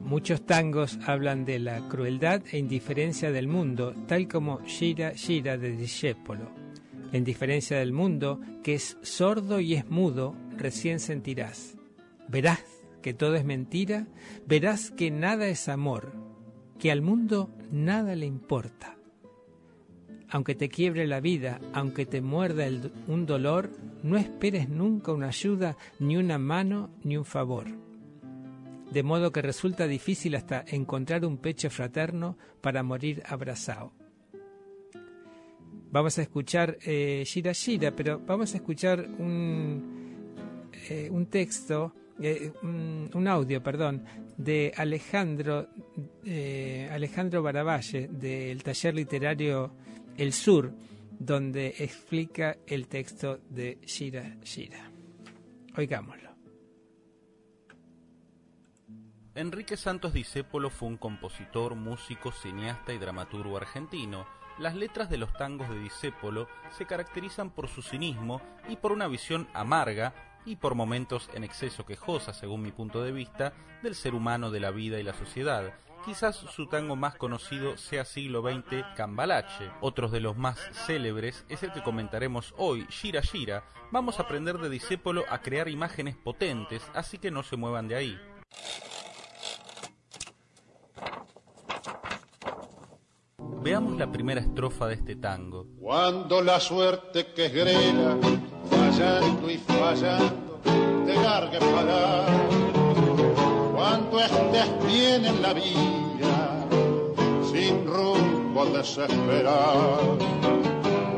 muchos 0.00 0.46
tangos 0.46 0.98
hablan 1.06 1.44
de 1.44 1.58
la 1.58 1.88
crueldad 1.88 2.42
e 2.52 2.58
indiferencia 2.58 3.32
del 3.32 3.48
mundo, 3.48 3.94
tal 4.06 4.28
como 4.28 4.58
Gira 4.64 5.12
Gira 5.14 5.58
de 5.58 5.76
Discépolo. 5.76 6.50
La 7.10 7.18
indiferencia 7.18 7.78
del 7.78 7.92
mundo, 7.92 8.40
que 8.62 8.74
es 8.74 8.96
sordo 9.02 9.60
y 9.60 9.74
es 9.74 9.90
mudo, 9.90 10.36
recién 10.56 11.00
sentirás. 11.00 11.76
Verás 12.28 12.62
que 13.02 13.14
todo 13.14 13.34
es 13.34 13.44
mentira, 13.44 14.06
verás 14.46 14.90
que 14.90 15.10
nada 15.10 15.46
es 15.48 15.68
amor, 15.68 16.12
que 16.78 16.92
al 16.92 17.02
mundo 17.02 17.50
nada 17.72 18.14
le 18.14 18.26
importa. 18.26 18.96
Aunque 20.30 20.54
te 20.54 20.68
quiebre 20.68 21.06
la 21.06 21.20
vida, 21.20 21.58
aunque 21.72 22.04
te 22.04 22.20
muerda 22.20 22.66
un 23.06 23.24
dolor, 23.24 23.70
no 24.02 24.18
esperes 24.18 24.68
nunca 24.68 25.12
una 25.12 25.28
ayuda, 25.28 25.76
ni 25.98 26.16
una 26.16 26.38
mano, 26.38 26.90
ni 27.02 27.16
un 27.16 27.24
favor. 27.24 27.87
De 28.92 29.02
modo 29.02 29.32
que 29.32 29.42
resulta 29.42 29.86
difícil 29.86 30.34
hasta 30.34 30.64
encontrar 30.66 31.24
un 31.24 31.38
pecho 31.38 31.68
fraterno 31.70 32.38
para 32.60 32.82
morir 32.82 33.22
abrazado. 33.26 33.92
Vamos 35.90 36.18
a 36.18 36.22
escuchar 36.22 36.78
eh, 36.84 37.22
Shira 37.24 37.52
Shira, 37.52 37.94
pero 37.94 38.20
vamos 38.20 38.52
a 38.54 38.58
escuchar 38.58 39.00
un, 39.18 40.30
eh, 40.88 41.08
un 41.10 41.26
texto, 41.26 41.94
eh, 42.20 42.52
un, 42.62 43.10
un 43.12 43.28
audio, 43.28 43.62
perdón, 43.62 44.04
de 44.36 44.72
Alejandro, 44.76 45.68
eh, 46.24 46.88
Alejandro 46.90 47.42
Baravalle, 47.42 48.08
del 48.08 48.62
taller 48.62 48.94
literario 48.94 49.72
El 50.16 50.32
Sur, 50.32 50.72
donde 51.18 51.74
explica 51.78 52.58
el 52.66 52.86
texto 52.86 53.40
de 53.48 53.78
Shira 53.84 54.36
Shira. 54.44 54.90
Oigámoslo. 55.76 56.27
Enrique 59.38 59.76
Santos 59.76 60.12
Discépolo 60.12 60.68
fue 60.68 60.88
un 60.88 60.96
compositor, 60.96 61.76
músico, 61.76 62.32
cineasta 62.32 62.92
y 62.92 62.98
dramaturgo 62.98 63.56
argentino. 63.56 64.26
Las 64.58 64.74
letras 64.74 65.08
de 65.10 65.16
los 65.16 65.32
tangos 65.32 65.70
de 65.70 65.78
Discépolo 65.78 66.48
se 66.76 66.86
caracterizan 66.86 67.50
por 67.50 67.68
su 67.68 67.80
cinismo 67.80 68.42
y 68.68 68.74
por 68.74 68.90
una 68.90 69.06
visión 69.06 69.46
amarga 69.54 70.12
y 70.44 70.56
por 70.56 70.74
momentos 70.74 71.30
en 71.34 71.44
exceso 71.44 71.86
quejosa, 71.86 72.32
según 72.32 72.62
mi 72.62 72.72
punto 72.72 73.00
de 73.00 73.12
vista, 73.12 73.52
del 73.80 73.94
ser 73.94 74.16
humano, 74.16 74.50
de 74.50 74.58
la 74.58 74.72
vida 74.72 74.98
y 74.98 75.04
la 75.04 75.14
sociedad. 75.14 75.72
Quizás 76.04 76.34
su 76.34 76.66
tango 76.66 76.96
más 76.96 77.14
conocido 77.14 77.76
sea 77.76 78.04
siglo 78.04 78.42
XX 78.42 78.84
Cambalache. 78.96 79.70
Otros 79.80 80.10
de 80.10 80.18
los 80.18 80.36
más 80.36 80.58
célebres 80.84 81.44
es 81.48 81.62
el 81.62 81.70
que 81.70 81.84
comentaremos 81.84 82.54
hoy, 82.56 82.88
Shira 82.90 83.20
Shira. 83.20 83.62
Vamos 83.92 84.18
a 84.18 84.24
aprender 84.24 84.58
de 84.58 84.68
Discépolo 84.68 85.22
a 85.30 85.42
crear 85.42 85.68
imágenes 85.68 86.16
potentes, 86.16 86.82
así 86.92 87.18
que 87.18 87.30
no 87.30 87.44
se 87.44 87.56
muevan 87.56 87.86
de 87.86 87.94
ahí. 87.94 88.20
Veamos 93.60 93.98
la 93.98 94.10
primera 94.10 94.40
estrofa 94.40 94.86
de 94.86 94.94
este 94.94 95.16
tango. 95.16 95.66
Cuando 95.80 96.40
la 96.40 96.58
suerte 96.58 97.34
que 97.34 97.46
es 97.46 97.52
grela, 97.52 98.16
fallando 98.70 99.50
y 99.50 99.58
fallando, 99.58 100.60
te 101.04 101.14
largue 101.14 101.58
para. 101.58 102.26
Cuando 103.74 104.20
estés 104.20 104.86
bien 104.86 105.24
en 105.26 105.42
la 105.42 105.52
vida, 105.52 106.66
sin 107.50 107.86
rumbo 107.86 108.62
al 108.62 108.72
desesperar. 108.72 110.18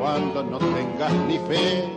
Cuando 0.01 0.43
no 0.43 0.59
tengas 0.59 1.13
ni 1.29 1.39
fe, 1.39 1.89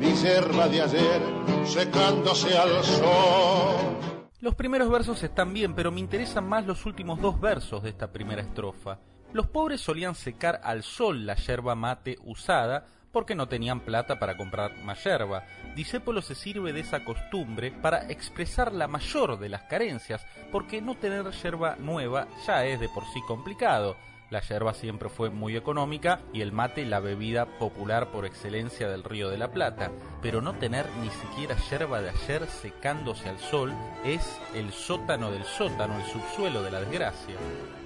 ni 0.00 0.12
yerba 0.16 0.68
de 0.68 0.82
ayer, 0.82 1.22
secándose 1.64 2.58
al 2.58 2.84
sol. 2.84 4.13
Los 4.44 4.56
primeros 4.56 4.90
versos 4.90 5.22
están 5.22 5.54
bien, 5.54 5.74
pero 5.74 5.90
me 5.90 6.00
interesan 6.00 6.46
más 6.46 6.66
los 6.66 6.84
últimos 6.84 7.18
dos 7.18 7.40
versos 7.40 7.82
de 7.82 7.88
esta 7.88 8.12
primera 8.12 8.42
estrofa. 8.42 8.98
Los 9.32 9.46
pobres 9.46 9.80
solían 9.80 10.14
secar 10.14 10.60
al 10.62 10.82
sol 10.82 11.24
la 11.24 11.34
yerba 11.34 11.74
mate 11.74 12.18
usada 12.24 12.84
porque 13.10 13.34
no 13.34 13.48
tenían 13.48 13.80
plata 13.80 14.18
para 14.18 14.36
comprar 14.36 14.76
más 14.84 15.02
yerba. 15.02 15.46
Discépolo 15.74 16.20
se 16.20 16.34
sirve 16.34 16.74
de 16.74 16.80
esa 16.80 17.06
costumbre 17.06 17.72
para 17.72 18.10
expresar 18.10 18.74
la 18.74 18.86
mayor 18.86 19.38
de 19.38 19.48
las 19.48 19.62
carencias, 19.62 20.26
porque 20.52 20.82
no 20.82 20.94
tener 20.94 21.30
yerba 21.30 21.76
nueva 21.76 22.28
ya 22.46 22.66
es 22.66 22.78
de 22.80 22.90
por 22.90 23.04
sí 23.14 23.22
complicado. 23.26 23.96
La 24.34 24.40
yerba 24.40 24.74
siempre 24.74 25.08
fue 25.08 25.30
muy 25.30 25.56
económica 25.56 26.22
y 26.32 26.40
el 26.40 26.50
mate 26.50 26.84
la 26.84 26.98
bebida 26.98 27.46
popular 27.46 28.10
por 28.10 28.26
excelencia 28.26 28.88
del 28.88 29.04
Río 29.04 29.30
de 29.30 29.38
la 29.38 29.52
Plata, 29.52 29.92
pero 30.20 30.42
no 30.42 30.54
tener 30.54 30.86
ni 31.00 31.08
siquiera 31.08 31.54
yerba 31.70 32.02
de 32.02 32.10
ayer 32.10 32.44
secándose 32.48 33.28
al 33.28 33.38
sol 33.38 33.72
es 34.04 34.40
el 34.52 34.72
sótano 34.72 35.30
del 35.30 35.44
sótano, 35.44 35.94
el 35.94 36.04
subsuelo 36.06 36.64
de 36.64 36.72
la 36.72 36.80
desgracia. 36.80 37.36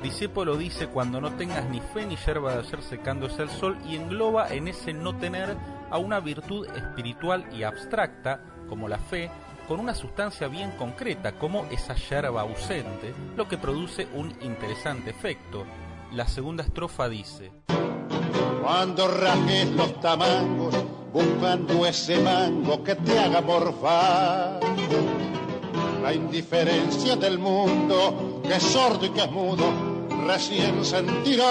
Discépolo 0.03 0.57
dice 0.57 0.87
cuando 0.87 1.21
no 1.21 1.33
tengas 1.33 1.69
ni 1.69 1.81
fe 1.81 2.07
ni 2.07 2.17
yerba 2.17 2.55
de 2.55 2.61
ayer 2.61 2.81
secándose 2.81 3.43
al 3.43 3.51
sol 3.51 3.77
y 3.87 3.97
engloba 3.97 4.49
en 4.49 4.69
ese 4.69 4.95
no 4.95 5.19
tener 5.19 5.55
a 5.91 5.99
una 5.99 6.19
virtud 6.19 6.67
espiritual 6.75 7.45
y 7.53 7.63
abstracta, 7.63 8.41
como 8.71 8.89
la 8.89 8.97
fe, 8.97 9.31
con 9.69 9.81
una 9.81 9.95
sustancia 9.95 10.49
bien 10.49 10.71
concreta, 10.79 11.33
como 11.33 11.67
esa 11.67 11.95
yerba 11.95 12.41
ausente, 12.41 13.13
lo 13.37 13.47
que 13.47 13.59
produce 13.59 14.09
un 14.15 14.35
interesante 14.41 15.11
efecto. 15.11 15.67
La 16.13 16.27
segunda 16.27 16.65
estrofa 16.65 17.09
dice, 17.09 17.53
Cuando 18.63 19.09
rajes 19.09 19.69
los 19.71 20.01
tamangos, 20.01 20.75
buscando 21.13 21.85
ese 21.87 22.19
mango 22.21 22.83
que 22.83 22.95
te 22.95 23.19
haga 23.19 23.43
morfar. 23.43 24.59
La 26.03 26.15
indiferencia 26.15 27.15
del 27.17 27.39
mundo, 27.39 28.41
que 28.43 28.55
es 28.55 28.63
sordo 28.63 29.05
y 29.05 29.11
que 29.11 29.21
es 29.21 29.31
mudo, 29.31 29.71
recién 30.27 30.83
sentirá. 30.83 31.45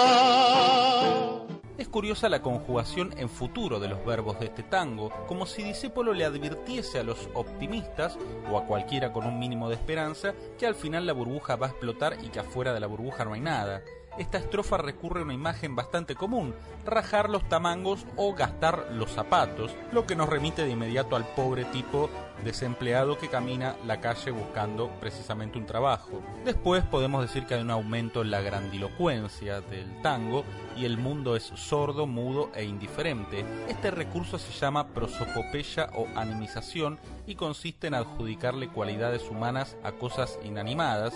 Es 1.78 1.86
curiosa 1.86 2.28
la 2.28 2.42
conjugación 2.42 3.14
en 3.16 3.28
futuro 3.28 3.78
de 3.78 3.86
los 3.86 4.04
verbos 4.04 4.40
de 4.40 4.46
este 4.46 4.64
tango, 4.64 5.12
como 5.28 5.46
si 5.46 5.62
Discépolo 5.62 6.12
le 6.12 6.24
advirtiese 6.24 6.98
a 6.98 7.04
los 7.04 7.28
optimistas, 7.34 8.18
o 8.50 8.58
a 8.58 8.64
cualquiera 8.64 9.12
con 9.12 9.24
un 9.24 9.38
mínimo 9.38 9.68
de 9.68 9.76
esperanza, 9.76 10.34
que 10.58 10.66
al 10.66 10.74
final 10.74 11.06
la 11.06 11.12
burbuja 11.12 11.54
va 11.54 11.68
a 11.68 11.70
explotar 11.70 12.16
y 12.24 12.30
que 12.30 12.40
afuera 12.40 12.74
de 12.74 12.80
la 12.80 12.88
burbuja 12.88 13.24
no 13.24 13.34
hay 13.34 13.40
nada. 13.40 13.82
Esta 14.18 14.38
estrofa 14.38 14.78
recurre 14.78 15.20
a 15.20 15.22
una 15.22 15.32
imagen 15.32 15.76
bastante 15.76 16.16
común, 16.16 16.52
rajar 16.84 17.30
los 17.30 17.48
tamangos 17.48 18.04
o 18.16 18.34
gastar 18.34 18.88
los 18.90 19.12
zapatos, 19.12 19.76
lo 19.92 20.06
que 20.06 20.16
nos 20.16 20.28
remite 20.28 20.64
de 20.64 20.70
inmediato 20.70 21.14
al 21.14 21.24
pobre 21.24 21.64
tipo 21.66 22.10
desempleado 22.44 23.18
que 23.18 23.28
camina 23.28 23.76
la 23.86 24.00
calle 24.00 24.30
buscando 24.30 24.90
precisamente 25.00 25.58
un 25.58 25.66
trabajo. 25.66 26.22
Después 26.44 26.84
podemos 26.84 27.22
decir 27.22 27.46
que 27.46 27.54
hay 27.54 27.62
un 27.62 27.70
aumento 27.70 28.22
en 28.22 28.30
la 28.30 28.40
grandilocuencia 28.40 29.60
del 29.60 30.02
tango 30.02 30.44
y 30.76 30.84
el 30.84 30.98
mundo 30.98 31.36
es 31.36 31.44
sordo, 31.54 32.06
mudo 32.06 32.50
e 32.54 32.64
indiferente. 32.64 33.44
Este 33.68 33.90
recurso 33.90 34.38
se 34.38 34.52
llama 34.52 34.88
prosopopeya 34.88 35.90
o 35.94 36.06
animización 36.16 36.98
y 37.26 37.34
consiste 37.34 37.88
en 37.88 37.94
adjudicarle 37.94 38.68
cualidades 38.68 39.28
humanas 39.30 39.76
a 39.82 39.92
cosas 39.92 40.38
inanimadas. 40.44 41.14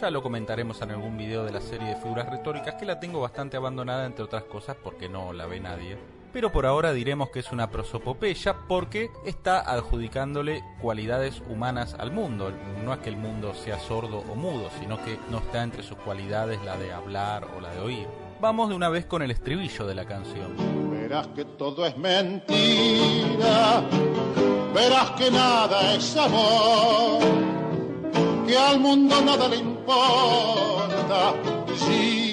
Ya 0.00 0.10
lo 0.10 0.22
comentaremos 0.22 0.80
en 0.82 0.90
algún 0.90 1.16
video 1.16 1.44
de 1.44 1.52
la 1.52 1.60
serie 1.60 1.88
de 1.88 1.96
figuras 1.96 2.28
retóricas 2.28 2.74
que 2.76 2.86
la 2.86 2.98
tengo 2.98 3.20
bastante 3.20 3.56
abandonada 3.56 4.06
entre 4.06 4.24
otras 4.24 4.44
cosas 4.44 4.76
porque 4.82 5.08
no 5.08 5.32
la 5.32 5.46
ve 5.46 5.60
nadie. 5.60 6.21
Pero 6.32 6.50
por 6.50 6.66
ahora 6.66 6.92
diremos 6.92 7.30
que 7.30 7.40
es 7.40 7.52
una 7.52 7.70
prosopopeya 7.70 8.56
porque 8.66 9.10
está 9.24 9.60
adjudicándole 9.60 10.64
cualidades 10.80 11.42
humanas 11.48 11.94
al 11.98 12.10
mundo. 12.12 12.52
No 12.84 12.94
es 12.94 13.00
que 13.00 13.10
el 13.10 13.16
mundo 13.16 13.54
sea 13.54 13.78
sordo 13.78 14.24
o 14.30 14.34
mudo, 14.34 14.70
sino 14.80 15.02
que 15.04 15.18
no 15.30 15.38
está 15.38 15.62
entre 15.62 15.82
sus 15.82 15.98
cualidades 15.98 16.62
la 16.64 16.76
de 16.76 16.92
hablar 16.92 17.48
o 17.56 17.60
la 17.60 17.70
de 17.74 17.80
oír. 17.80 18.08
Vamos 18.40 18.70
de 18.70 18.74
una 18.74 18.88
vez 18.88 19.04
con 19.06 19.22
el 19.22 19.30
estribillo 19.30 19.86
de 19.86 19.94
la 19.94 20.04
canción. 20.04 20.56
Verás 20.90 21.28
que 21.28 21.44
todo 21.44 21.86
es 21.86 21.96
mentira, 21.96 23.82
verás 24.74 25.10
que 25.12 25.30
nada 25.30 25.94
es 25.94 26.16
amor, 26.16 27.22
que 28.46 28.58
al 28.58 28.80
mundo 28.80 29.20
nada 29.22 29.48
le 29.48 29.56
importa. 29.58 31.34
Gira, 31.86 32.31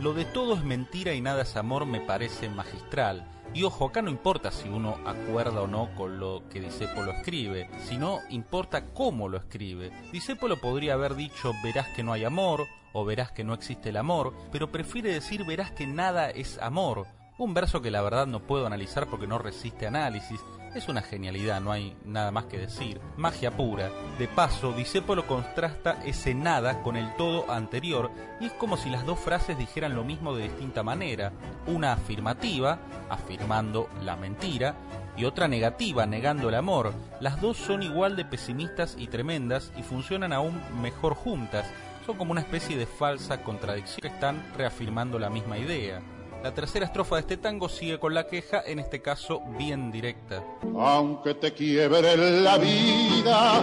Lo 0.00 0.14
de 0.14 0.24
todo 0.24 0.54
es 0.54 0.62
mentira 0.62 1.12
y 1.12 1.20
nada 1.20 1.42
es 1.42 1.56
amor 1.56 1.84
me 1.84 2.00
parece 2.00 2.48
magistral. 2.48 3.26
Y 3.52 3.64
ojo, 3.64 3.86
acá 3.86 4.00
no 4.00 4.10
importa 4.10 4.52
si 4.52 4.68
uno 4.68 4.96
acuerda 5.04 5.62
o 5.62 5.66
no 5.66 5.92
con 5.96 6.20
lo 6.20 6.48
que 6.48 6.60
Disépolo 6.60 7.10
escribe, 7.10 7.68
sino 7.84 8.20
importa 8.30 8.84
cómo 8.94 9.28
lo 9.28 9.38
escribe. 9.38 9.90
Disépolo 10.12 10.60
podría 10.60 10.94
haber 10.94 11.16
dicho 11.16 11.52
verás 11.64 11.88
que 11.88 12.04
no 12.04 12.12
hay 12.12 12.24
amor, 12.24 12.68
o 12.92 13.04
verás 13.04 13.32
que 13.32 13.42
no 13.42 13.54
existe 13.54 13.88
el 13.88 13.96
amor, 13.96 14.34
pero 14.52 14.70
prefiere 14.70 15.12
decir 15.12 15.44
verás 15.44 15.72
que 15.72 15.88
nada 15.88 16.30
es 16.30 16.58
amor. 16.58 17.06
Un 17.36 17.52
verso 17.54 17.82
que 17.82 17.90
la 17.90 18.02
verdad 18.02 18.28
no 18.28 18.40
puedo 18.40 18.66
analizar 18.66 19.08
porque 19.08 19.26
no 19.26 19.38
resiste 19.38 19.88
análisis, 19.88 20.40
es 20.78 20.88
una 20.88 21.02
genialidad, 21.02 21.60
no 21.60 21.72
hay 21.72 21.96
nada 22.04 22.30
más 22.30 22.44
que 22.44 22.58
decir. 22.58 23.00
Magia 23.16 23.56
pura. 23.56 23.90
De 24.18 24.28
paso, 24.28 24.72
Disépolo 24.72 25.26
contrasta 25.26 26.00
ese 26.04 26.34
nada 26.34 26.82
con 26.82 26.96
el 26.96 27.14
todo 27.16 27.50
anterior 27.50 28.10
y 28.40 28.46
es 28.46 28.52
como 28.52 28.76
si 28.76 28.88
las 28.88 29.04
dos 29.04 29.18
frases 29.18 29.58
dijeran 29.58 29.94
lo 29.94 30.04
mismo 30.04 30.34
de 30.34 30.44
distinta 30.44 30.82
manera. 30.82 31.32
Una 31.66 31.92
afirmativa, 31.92 32.78
afirmando 33.10 33.88
la 34.02 34.16
mentira, 34.16 34.76
y 35.16 35.24
otra 35.24 35.48
negativa, 35.48 36.06
negando 36.06 36.48
el 36.48 36.54
amor. 36.54 36.92
Las 37.20 37.40
dos 37.40 37.56
son 37.56 37.82
igual 37.82 38.14
de 38.14 38.24
pesimistas 38.24 38.94
y 38.96 39.08
tremendas 39.08 39.72
y 39.76 39.82
funcionan 39.82 40.32
aún 40.32 40.60
mejor 40.80 41.14
juntas. 41.14 41.66
Son 42.06 42.16
como 42.16 42.30
una 42.30 42.40
especie 42.40 42.76
de 42.76 42.86
falsa 42.86 43.42
contradicción 43.42 44.00
que 44.00 44.08
están 44.08 44.40
reafirmando 44.56 45.18
la 45.18 45.28
misma 45.28 45.58
idea. 45.58 46.00
La 46.42 46.54
tercera 46.54 46.86
estrofa 46.86 47.16
de 47.16 47.22
este 47.22 47.36
tango 47.36 47.68
sigue 47.68 47.98
con 47.98 48.14
la 48.14 48.28
queja, 48.28 48.62
en 48.64 48.78
este 48.78 49.02
caso 49.02 49.42
bien 49.58 49.90
directa. 49.90 50.44
Aunque 50.78 51.34
te 51.34 51.52
quiebre 51.52 52.16
la 52.16 52.56
vida, 52.58 53.60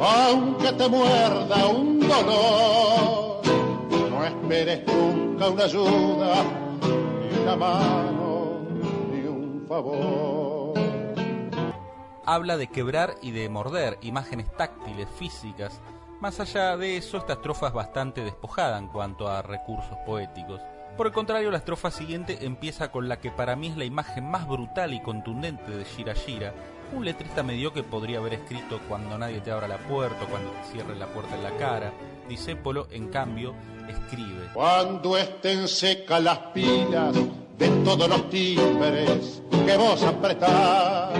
aunque 0.00 0.72
te 0.72 0.88
muerda 0.88 1.66
un 1.66 1.98
dolor, 1.98 3.40
no 4.08 4.24
esperes 4.24 4.86
nunca 4.86 5.48
una 5.48 5.64
ayuda, 5.64 6.44
ni 7.20 7.38
una 7.42 7.56
mano, 7.56 8.60
ni 9.10 9.26
un 9.26 9.66
favor. 9.68 10.74
Habla 12.24 12.56
de 12.56 12.68
quebrar 12.68 13.16
y 13.20 13.32
de 13.32 13.48
morder, 13.48 13.98
imágenes 14.02 14.50
táctiles, 14.56 15.08
físicas. 15.18 15.80
Más 16.20 16.38
allá 16.38 16.76
de 16.76 16.96
eso, 16.96 17.18
esta 17.18 17.34
estrofa 17.34 17.66
es 17.66 17.72
bastante 17.72 18.22
despojada 18.22 18.78
en 18.78 18.86
cuanto 18.88 19.28
a 19.28 19.42
recursos 19.42 19.98
poéticos. 20.06 20.60
Por 20.96 21.06
el 21.06 21.12
contrario, 21.12 21.50
la 21.50 21.58
estrofa 21.58 21.90
siguiente 21.90 22.46
empieza 22.46 22.90
con 22.90 23.06
la 23.06 23.20
que 23.20 23.30
para 23.30 23.54
mí 23.54 23.68
es 23.68 23.76
la 23.76 23.84
imagen 23.84 24.30
más 24.30 24.48
brutal 24.48 24.94
y 24.94 25.02
contundente 25.02 25.76
de 25.76 25.84
Shira 25.84 26.14
Shira, 26.14 26.54
un 26.94 27.04
letrista 27.04 27.42
mediocre 27.42 27.82
podría 27.82 28.18
haber 28.18 28.34
escrito 28.34 28.80
cuando 28.88 29.18
nadie 29.18 29.40
te 29.40 29.50
abra 29.50 29.66
la 29.66 29.78
puerta 29.78 30.24
o 30.24 30.28
cuando 30.28 30.50
te 30.52 30.64
cierre 30.72 30.94
la 30.96 31.06
puerta 31.06 31.34
en 31.34 31.42
la 31.42 31.50
cara. 31.56 31.92
Disépolo, 32.28 32.86
en 32.90 33.08
cambio, 33.08 33.54
escribe. 33.88 34.48
Cuando 34.54 35.18
estén 35.18 35.66
secas 35.66 36.22
las 36.22 36.38
pilas 36.54 37.14
de 37.58 37.68
todos 37.84 38.08
los 38.08 38.30
timbres 38.30 39.42
que 39.66 39.76
vos 39.76 40.02
apretás. 40.04 41.18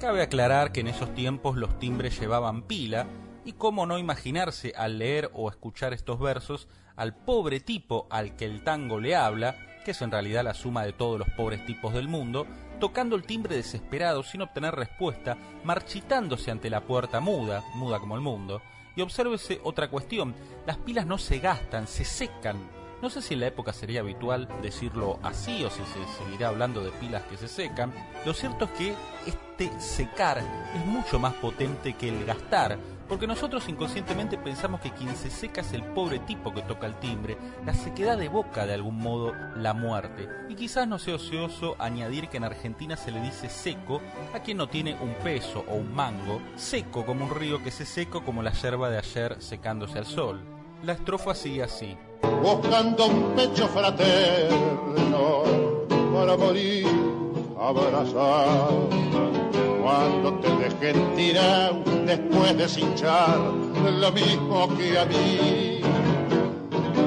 Cabe 0.00 0.22
aclarar 0.22 0.72
que 0.72 0.80
en 0.80 0.88
esos 0.88 1.14
tiempos 1.14 1.56
los 1.56 1.78
timbres 1.78 2.20
llevaban 2.20 2.62
pila 2.62 3.06
y 3.44 3.52
cómo 3.52 3.86
no 3.86 3.98
imaginarse 3.98 4.74
al 4.76 4.98
leer 4.98 5.30
o 5.34 5.48
escuchar 5.48 5.94
estos 5.94 6.18
versos 6.18 6.68
al 6.96 7.14
pobre 7.14 7.60
tipo 7.60 8.06
al 8.10 8.36
que 8.36 8.44
el 8.44 8.62
tango 8.62 9.00
le 9.00 9.16
habla, 9.16 9.56
que 9.84 9.90
es 9.92 10.02
en 10.02 10.10
realidad 10.10 10.44
la 10.44 10.54
suma 10.54 10.84
de 10.84 10.92
todos 10.92 11.18
los 11.18 11.28
pobres 11.30 11.64
tipos 11.66 11.92
del 11.92 12.08
mundo, 12.08 12.46
tocando 12.80 13.16
el 13.16 13.24
timbre 13.24 13.56
desesperado 13.56 14.22
sin 14.22 14.42
obtener 14.42 14.74
respuesta, 14.74 15.36
marchitándose 15.64 16.50
ante 16.50 16.70
la 16.70 16.80
puerta 16.80 17.20
muda, 17.20 17.62
muda 17.74 18.00
como 18.00 18.14
el 18.14 18.20
mundo. 18.20 18.62
Y 18.96 19.02
obsérvese 19.02 19.60
otra 19.64 19.88
cuestión, 19.88 20.34
las 20.66 20.78
pilas 20.78 21.06
no 21.06 21.18
se 21.18 21.38
gastan, 21.38 21.86
se 21.86 22.04
secan. 22.04 22.56
No 23.02 23.10
sé 23.10 23.20
si 23.20 23.34
en 23.34 23.40
la 23.40 23.48
época 23.48 23.72
sería 23.72 24.00
habitual 24.00 24.48
decirlo 24.62 25.18
así 25.22 25.62
o 25.64 25.70
si 25.70 25.82
se 25.82 26.24
seguirá 26.24 26.48
hablando 26.48 26.82
de 26.82 26.90
pilas 26.92 27.22
que 27.24 27.36
se 27.36 27.48
secan. 27.48 27.92
Lo 28.24 28.32
cierto 28.32 28.64
es 28.66 28.70
que 28.70 28.94
este 29.26 29.80
secar 29.80 30.38
es 30.38 30.86
mucho 30.86 31.18
más 31.18 31.34
potente 31.34 31.94
que 31.94 32.08
el 32.08 32.24
gastar, 32.24 32.78
porque 33.08 33.26
nosotros 33.26 33.68
inconscientemente 33.68 34.38
pensamos 34.38 34.80
que 34.80 34.90
quien 34.90 35.14
se 35.16 35.30
seca 35.30 35.60
es 35.60 35.72
el 35.72 35.82
pobre 35.82 36.18
tipo 36.20 36.52
que 36.52 36.62
toca 36.62 36.86
el 36.86 36.94
timbre, 36.96 37.36
la 37.64 37.74
sequedad 37.74 38.18
de 38.18 38.28
boca 38.28 38.66
de 38.66 38.74
algún 38.74 38.98
modo 38.98 39.32
la 39.56 39.74
muerte. 39.74 40.28
Y 40.48 40.54
quizás 40.54 40.88
no 40.88 40.98
sea 40.98 41.16
ocioso 41.16 41.76
añadir 41.78 42.28
que 42.28 42.38
en 42.38 42.44
Argentina 42.44 42.96
se 42.96 43.12
le 43.12 43.20
dice 43.20 43.48
seco 43.48 44.00
a 44.34 44.40
quien 44.40 44.56
no 44.56 44.68
tiene 44.68 44.96
un 45.00 45.14
peso 45.14 45.64
o 45.68 45.74
un 45.74 45.94
mango, 45.94 46.40
seco 46.56 47.04
como 47.04 47.24
un 47.24 47.34
río 47.34 47.62
que 47.62 47.70
se 47.70 47.86
seco 47.86 48.24
como 48.24 48.42
la 48.42 48.52
yerba 48.52 48.90
de 48.90 48.98
ayer 48.98 49.36
secándose 49.40 49.98
al 49.98 50.06
sol. 50.06 50.40
La 50.82 50.92
estrofa 50.92 51.34
sigue 51.34 51.62
así. 51.62 51.96
Buscando 52.42 53.06
un 53.06 53.34
pecho 53.34 53.68
fraterno 53.68 55.44
para 56.14 56.36
morir 56.36 56.86
abrazado. 57.58 58.88
Cuando 59.84 60.32
te 60.40 60.48
dejen 60.48 61.14
tirar 61.14 61.74
después 62.06 62.56
de 62.56 62.66
cinchar 62.66 63.38
lo 63.38 64.12
mismo 64.12 64.66
que 64.78 64.98
a 64.98 65.04
mí. 65.04 65.80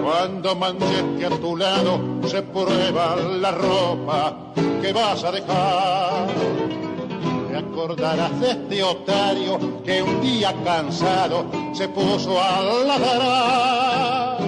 Cuando 0.04 0.56
manches 0.56 1.04
que 1.18 1.26
a 1.26 1.30
tu 1.32 1.58
lado 1.58 2.00
se 2.28 2.44
prueba 2.44 3.16
la 3.16 3.50
ropa 3.50 4.54
que 4.80 4.94
vas 4.94 5.24
a 5.24 5.32
dejar. 5.32 6.28
Te 7.50 7.58
acordarás 7.58 8.40
de 8.40 8.52
este 8.52 8.84
otario 8.84 9.82
que 9.84 10.04
un 10.04 10.22
día 10.22 10.54
cansado 10.64 11.48
se 11.74 11.90
puso 11.90 12.40
a 12.40 12.62
ladrar. 12.86 14.47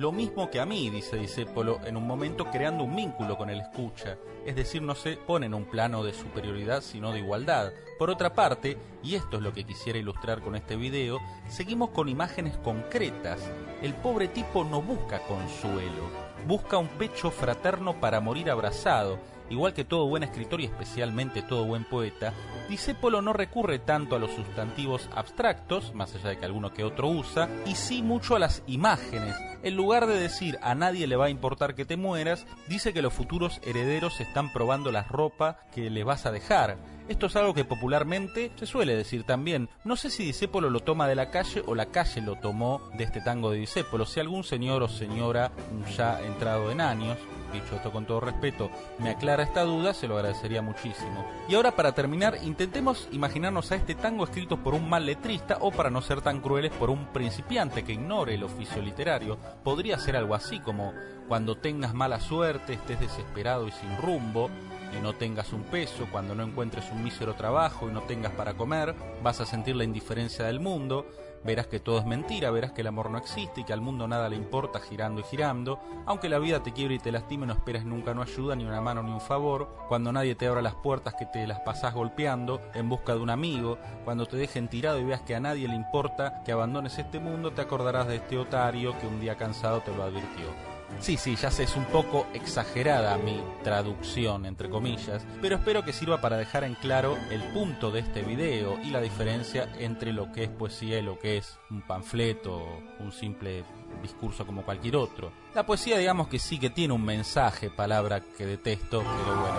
Lo 0.00 0.12
mismo 0.12 0.48
que 0.48 0.60
a 0.60 0.64
mí, 0.64 0.88
dice 0.88 1.18
Disépolo, 1.18 1.78
en 1.84 1.94
un 1.94 2.06
momento 2.06 2.46
creando 2.46 2.84
un 2.84 2.96
vínculo 2.96 3.36
con 3.36 3.50
el 3.50 3.60
escucha, 3.60 4.16
es 4.46 4.56
decir, 4.56 4.80
no 4.80 4.94
se 4.94 5.18
pone 5.18 5.44
en 5.44 5.52
un 5.52 5.66
plano 5.66 6.02
de 6.02 6.14
superioridad 6.14 6.80
sino 6.80 7.12
de 7.12 7.18
igualdad. 7.18 7.74
Por 7.98 8.08
otra 8.08 8.32
parte, 8.32 8.78
y 9.02 9.16
esto 9.16 9.36
es 9.36 9.42
lo 9.42 9.52
que 9.52 9.64
quisiera 9.64 9.98
ilustrar 9.98 10.40
con 10.40 10.56
este 10.56 10.76
video, 10.76 11.18
seguimos 11.50 11.90
con 11.90 12.08
imágenes 12.08 12.56
concretas. 12.64 13.42
El 13.82 13.92
pobre 13.92 14.28
tipo 14.28 14.64
no 14.64 14.80
busca 14.80 15.18
consuelo, 15.26 16.08
busca 16.46 16.78
un 16.78 16.88
pecho 16.88 17.30
fraterno 17.30 18.00
para 18.00 18.20
morir 18.20 18.50
abrazado, 18.50 19.18
Igual 19.50 19.74
que 19.74 19.84
todo 19.84 20.06
buen 20.06 20.22
escritor 20.22 20.60
y 20.60 20.64
especialmente 20.64 21.42
todo 21.42 21.64
buen 21.64 21.84
poeta, 21.84 22.32
Disépolo 22.68 23.20
no 23.20 23.32
recurre 23.32 23.80
tanto 23.80 24.14
a 24.14 24.20
los 24.20 24.30
sustantivos 24.30 25.10
abstractos, 25.12 25.92
más 25.92 26.14
allá 26.14 26.30
de 26.30 26.38
que 26.38 26.44
alguno 26.44 26.72
que 26.72 26.84
otro 26.84 27.08
usa, 27.08 27.48
y 27.66 27.74
sí 27.74 28.00
mucho 28.00 28.36
a 28.36 28.38
las 28.38 28.62
imágenes. 28.68 29.34
En 29.64 29.74
lugar 29.74 30.06
de 30.06 30.18
decir 30.18 30.56
a 30.62 30.76
nadie 30.76 31.08
le 31.08 31.16
va 31.16 31.26
a 31.26 31.30
importar 31.30 31.74
que 31.74 31.84
te 31.84 31.96
mueras, 31.96 32.46
dice 32.68 32.92
que 32.92 33.02
los 33.02 33.12
futuros 33.12 33.60
herederos 33.64 34.20
están 34.20 34.52
probando 34.52 34.92
la 34.92 35.02
ropa 35.02 35.58
que 35.74 35.90
le 35.90 36.04
vas 36.04 36.26
a 36.26 36.32
dejar. 36.32 36.78
Esto 37.10 37.26
es 37.26 37.34
algo 37.34 37.54
que 37.54 37.64
popularmente 37.64 38.52
se 38.54 38.66
suele 38.66 38.94
decir 38.94 39.24
también. 39.24 39.68
No 39.82 39.96
sé 39.96 40.10
si 40.10 40.22
Disépolo 40.22 40.70
lo 40.70 40.78
toma 40.78 41.08
de 41.08 41.16
la 41.16 41.32
calle 41.32 41.60
o 41.66 41.74
la 41.74 41.86
calle 41.86 42.20
lo 42.20 42.36
tomó 42.36 42.88
de 42.96 43.02
este 43.02 43.20
tango 43.20 43.50
de 43.50 43.58
Disépolo. 43.58 44.06
Si 44.06 44.20
algún 44.20 44.44
señor 44.44 44.84
o 44.84 44.88
señora 44.88 45.50
ya 45.96 46.20
entrado 46.20 46.70
en 46.70 46.80
años, 46.80 47.18
dicho 47.52 47.74
esto 47.74 47.90
con 47.90 48.06
todo 48.06 48.20
respeto, 48.20 48.70
me 49.00 49.10
aclara 49.10 49.42
esta 49.42 49.62
duda, 49.62 49.92
se 49.92 50.06
lo 50.06 50.14
agradecería 50.14 50.62
muchísimo. 50.62 51.26
Y 51.48 51.56
ahora 51.56 51.74
para 51.74 51.96
terminar, 51.96 52.38
intentemos 52.44 53.08
imaginarnos 53.10 53.72
a 53.72 53.74
este 53.74 53.96
tango 53.96 54.22
escrito 54.22 54.58
por 54.58 54.74
un 54.74 54.88
mal 54.88 55.04
letrista 55.04 55.58
o 55.62 55.72
para 55.72 55.90
no 55.90 56.02
ser 56.02 56.20
tan 56.20 56.40
crueles 56.40 56.70
por 56.70 56.90
un 56.90 57.06
principiante 57.06 57.82
que 57.82 57.94
ignore 57.94 58.36
el 58.36 58.44
oficio 58.44 58.80
literario. 58.80 59.36
Podría 59.64 59.98
ser 59.98 60.14
algo 60.14 60.36
así 60.36 60.60
como 60.60 60.92
cuando 61.26 61.56
tengas 61.56 61.92
mala 61.92 62.20
suerte, 62.20 62.74
estés 62.74 63.00
desesperado 63.00 63.66
y 63.66 63.72
sin 63.72 63.96
rumbo, 63.96 64.48
y 64.96 65.00
no 65.00 65.14
tengas 65.14 65.52
un 65.52 65.62
peso, 65.64 66.06
cuando 66.10 66.34
no 66.34 66.42
encuentres 66.42 66.90
un 66.90 67.02
mísero 67.02 67.34
trabajo 67.34 67.88
y 67.88 67.92
no 67.92 68.02
tengas 68.02 68.32
para 68.32 68.54
comer, 68.54 68.94
vas 69.22 69.40
a 69.40 69.46
sentir 69.46 69.76
la 69.76 69.84
indiferencia 69.84 70.44
del 70.44 70.60
mundo, 70.60 71.06
verás 71.44 71.66
que 71.66 71.80
todo 71.80 71.98
es 71.98 72.06
mentira, 72.06 72.50
verás 72.50 72.72
que 72.72 72.82
el 72.82 72.86
amor 72.86 73.10
no 73.10 73.18
existe 73.18 73.60
y 73.60 73.64
que 73.64 73.72
al 73.72 73.80
mundo 73.80 74.06
nada 74.06 74.28
le 74.28 74.36
importa 74.36 74.80
girando 74.80 75.20
y 75.20 75.24
girando, 75.24 75.80
aunque 76.06 76.28
la 76.28 76.38
vida 76.38 76.62
te 76.62 76.72
quiebre 76.72 76.96
y 76.96 76.98
te 76.98 77.12
lastime, 77.12 77.46
no 77.46 77.52
esperes 77.52 77.84
nunca 77.84 78.14
no 78.14 78.22
ayuda, 78.22 78.56
ni 78.56 78.64
una 78.64 78.80
mano 78.80 79.02
ni 79.02 79.10
un 79.10 79.20
favor, 79.20 79.68
cuando 79.88 80.12
nadie 80.12 80.34
te 80.34 80.46
abra 80.46 80.62
las 80.62 80.74
puertas 80.74 81.14
que 81.14 81.26
te 81.26 81.46
las 81.46 81.60
pasás 81.60 81.94
golpeando 81.94 82.60
en 82.74 82.88
busca 82.88 83.14
de 83.14 83.20
un 83.20 83.30
amigo, 83.30 83.78
cuando 84.04 84.26
te 84.26 84.36
dejen 84.36 84.68
tirado 84.68 84.98
y 84.98 85.04
veas 85.04 85.22
que 85.22 85.34
a 85.34 85.40
nadie 85.40 85.68
le 85.68 85.74
importa 85.74 86.42
que 86.44 86.52
abandones 86.52 86.98
este 86.98 87.20
mundo, 87.20 87.52
te 87.52 87.62
acordarás 87.62 88.08
de 88.08 88.16
este 88.16 88.38
otario 88.38 88.98
que 88.98 89.06
un 89.06 89.20
día 89.20 89.36
cansado 89.36 89.80
te 89.80 89.94
lo 89.94 90.02
advirtió. 90.02 90.69
Sí, 90.98 91.16
sí, 91.16 91.36
ya 91.36 91.50
sé, 91.50 91.62
es 91.62 91.76
un 91.76 91.86
poco 91.86 92.26
exagerada 92.34 93.16
mi 93.16 93.40
traducción, 93.62 94.44
entre 94.44 94.68
comillas, 94.68 95.24
pero 95.40 95.56
espero 95.56 95.82
que 95.82 95.92
sirva 95.92 96.20
para 96.20 96.36
dejar 96.36 96.64
en 96.64 96.74
claro 96.74 97.16
el 97.30 97.42
punto 97.52 97.90
de 97.90 98.00
este 98.00 98.22
video 98.22 98.78
y 98.82 98.90
la 98.90 99.00
diferencia 99.00 99.68
entre 99.78 100.12
lo 100.12 100.30
que 100.32 100.44
es 100.44 100.50
poesía 100.50 100.98
y 100.98 101.02
lo 101.02 101.18
que 101.18 101.38
es 101.38 101.58
un 101.70 101.80
panfleto, 101.82 102.62
un 102.98 103.12
simple 103.12 103.64
discurso 104.02 104.44
como 104.44 104.62
cualquier 104.62 104.96
otro. 104.96 105.32
La 105.54 105.64
poesía 105.64 105.98
digamos 105.98 106.28
que 106.28 106.38
sí 106.38 106.58
que 106.58 106.70
tiene 106.70 106.92
un 106.92 107.04
mensaje, 107.04 107.70
palabra 107.70 108.20
que 108.20 108.44
detesto, 108.44 109.02
pero 109.02 109.40
bueno, 109.40 109.58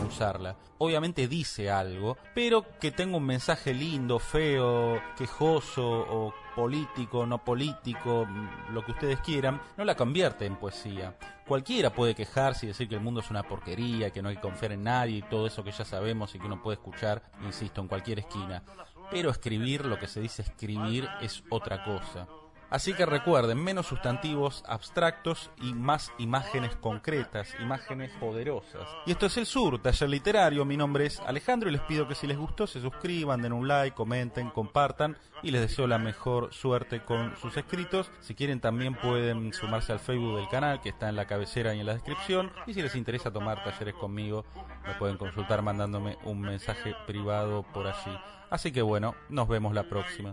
me 0.00 0.06
usarla. 0.06 0.56
Obviamente 0.78 1.28
dice 1.28 1.70
algo, 1.70 2.18
pero 2.34 2.64
que 2.78 2.90
tenga 2.90 3.16
un 3.16 3.24
mensaje 3.24 3.72
lindo, 3.72 4.18
feo, 4.18 5.00
quejoso 5.16 5.82
o 5.82 6.34
político, 6.54 7.26
no 7.26 7.44
político, 7.44 8.26
lo 8.70 8.84
que 8.84 8.92
ustedes 8.92 9.20
quieran, 9.20 9.60
no 9.76 9.84
la 9.84 9.96
convierte 9.96 10.46
en 10.46 10.56
poesía. 10.56 11.16
Cualquiera 11.46 11.92
puede 11.92 12.14
quejarse 12.14 12.66
y 12.66 12.68
decir 12.68 12.88
que 12.88 12.94
el 12.94 13.00
mundo 13.00 13.20
es 13.20 13.30
una 13.30 13.42
porquería, 13.42 14.10
que 14.10 14.22
no 14.22 14.28
hay 14.28 14.36
que 14.36 14.42
confiar 14.42 14.72
en 14.72 14.84
nadie 14.84 15.18
y 15.18 15.22
todo 15.22 15.46
eso 15.46 15.62
que 15.62 15.72
ya 15.72 15.84
sabemos 15.84 16.34
y 16.34 16.38
que 16.38 16.46
uno 16.46 16.62
puede 16.62 16.76
escuchar, 16.76 17.22
insisto, 17.44 17.80
en 17.80 17.88
cualquier 17.88 18.20
esquina. 18.20 18.62
Pero 19.10 19.30
escribir, 19.30 19.84
lo 19.84 19.98
que 19.98 20.06
se 20.06 20.20
dice 20.20 20.42
escribir, 20.42 21.08
es 21.20 21.44
otra 21.50 21.84
cosa. 21.84 22.26
Así 22.74 22.92
que 22.92 23.06
recuerden, 23.06 23.62
menos 23.62 23.86
sustantivos 23.86 24.64
abstractos 24.66 25.52
y 25.62 25.74
más 25.74 26.12
imágenes 26.18 26.74
concretas, 26.74 27.54
imágenes 27.60 28.10
poderosas. 28.18 28.88
Y 29.06 29.12
esto 29.12 29.26
es 29.26 29.36
El 29.36 29.46
Sur, 29.46 29.80
taller 29.80 30.10
literario. 30.10 30.64
Mi 30.64 30.76
nombre 30.76 31.06
es 31.06 31.20
Alejandro 31.20 31.68
y 31.68 31.72
les 31.72 31.82
pido 31.82 32.08
que 32.08 32.16
si 32.16 32.26
les 32.26 32.36
gustó 32.36 32.66
se 32.66 32.80
suscriban, 32.80 33.42
den 33.42 33.52
un 33.52 33.68
like, 33.68 33.94
comenten, 33.94 34.50
compartan 34.50 35.16
y 35.40 35.52
les 35.52 35.60
deseo 35.60 35.86
la 35.86 35.98
mejor 35.98 36.52
suerte 36.52 37.04
con 37.04 37.36
sus 37.36 37.56
escritos. 37.56 38.10
Si 38.18 38.34
quieren 38.34 38.58
también 38.58 38.96
pueden 38.96 39.52
sumarse 39.52 39.92
al 39.92 40.00
Facebook 40.00 40.38
del 40.38 40.48
canal 40.48 40.80
que 40.80 40.88
está 40.88 41.08
en 41.08 41.14
la 41.14 41.28
cabecera 41.28 41.76
y 41.76 41.78
en 41.78 41.86
la 41.86 41.94
descripción. 41.94 42.50
Y 42.66 42.74
si 42.74 42.82
les 42.82 42.96
interesa 42.96 43.32
tomar 43.32 43.62
talleres 43.62 43.94
conmigo, 43.94 44.46
me 44.84 44.94
pueden 44.94 45.16
consultar 45.16 45.62
mandándome 45.62 46.18
un 46.24 46.40
mensaje 46.40 46.96
privado 47.06 47.62
por 47.72 47.86
allí. 47.86 48.18
Así 48.50 48.72
que 48.72 48.82
bueno, 48.82 49.14
nos 49.28 49.46
vemos 49.46 49.74
la 49.74 49.84
próxima. 49.84 50.32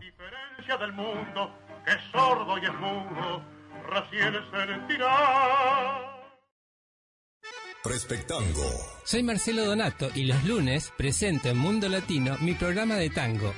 Que 1.86 1.92
sordo 2.12 2.58
y 2.58 2.66
es 2.66 2.74
mudo, 2.74 3.44
recién 3.88 4.34
sentirá. 4.52 6.22
Respectango. 7.84 8.64
Soy 9.04 9.24
Marcelo 9.24 9.66
Donato 9.66 10.10
y 10.14 10.26
los 10.26 10.44
lunes 10.44 10.94
presento 10.96 11.50
en 11.50 11.58
Mundo 11.58 11.90
Latino 11.90 12.38
mi 12.40 12.54
programa 12.54 12.96
de 12.96 13.10
tango. 13.10 13.54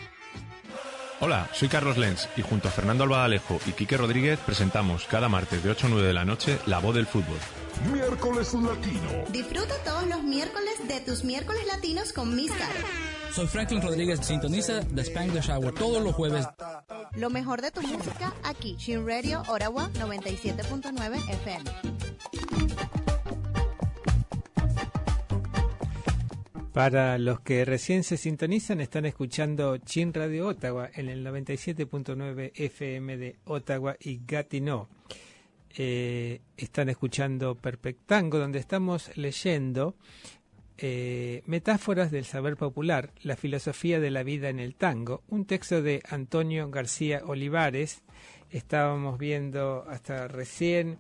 Hola, 1.20 1.50
soy 1.54 1.68
Carlos 1.68 1.98
Lenz 1.98 2.28
y 2.36 2.42
junto 2.42 2.68
a 2.68 2.72
Fernando 2.72 3.04
Albadalejo 3.04 3.60
y 3.66 3.72
Quique 3.72 3.98
Rodríguez 3.98 4.40
presentamos 4.40 5.06
cada 5.06 5.30
martes 5.30 5.64
de 5.64 5.70
8 5.72 5.88
a 5.88 5.90
9 5.90 6.08
de 6.08 6.14
la 6.14 6.26
noche 6.26 6.60
La 6.66 6.80
Voz 6.80 6.96
del 6.96 7.06
Fútbol. 7.06 7.38
Miércoles 7.92 8.54
Latino. 8.54 9.24
Disfruta 9.30 9.76
todos 9.84 10.08
los 10.08 10.24
miércoles 10.24 10.88
de 10.88 11.00
tus 11.02 11.24
miércoles 11.24 11.66
latinos 11.68 12.14
con 12.14 12.36
Miss 12.36 12.52
Caro. 12.52 12.88
Soy 13.34 13.48
Franklin 13.48 13.82
Rodríguez, 13.82 14.20
sintoniza 14.22 14.82
The 14.82 15.02
Spanglish 15.02 15.50
Hour 15.50 15.74
todos 15.74 16.04
los 16.04 16.14
jueves. 16.14 16.46
Lo 17.16 17.30
mejor 17.30 17.62
de 17.62 17.70
tu 17.70 17.82
música 17.82 18.34
aquí, 18.44 18.76
Shin 18.78 19.08
Radio 19.08 19.44
Orawa 19.48 19.90
97.9 19.94 21.30
FM. 21.30 21.70
Para 26.74 27.20
los 27.20 27.40
que 27.42 27.66
recién 27.66 28.04
se 28.04 28.18
sintonizan, 28.18 28.82
están 28.82 29.06
escuchando 29.06 29.78
Chin 29.78 30.12
Radio 30.12 30.48
Ottawa 30.48 30.90
en 30.92 31.08
el 31.08 31.24
97.9 31.24 32.52
FM 32.56 33.18
de 33.18 33.36
Ottawa 33.46 33.96
y 34.00 34.22
Gatineau. 34.26 34.88
Eh, 35.78 36.42
están 36.58 36.90
escuchando 36.90 37.54
Perpectango, 37.54 38.40
donde 38.40 38.58
estamos 38.58 39.16
leyendo 39.16 39.96
eh, 40.78 41.44
Metáforas 41.46 42.12
del 42.12 42.26
Saber 42.26 42.58
Popular, 42.58 43.12
la 43.22 43.36
filosofía 43.36 44.00
de 44.00 44.12
la 44.12 44.24
vida 44.24 44.50
en 44.50 44.60
el 44.60 44.76
tango, 44.76 45.24
un 45.28 45.46
texto 45.46 45.82
de 45.82 46.02
Antonio 46.10 46.70
García 46.70 47.22
Olivares. 47.26 48.04
Estábamos 48.50 49.18
viendo 49.20 49.86
hasta 49.88 50.28
recién 50.28 51.00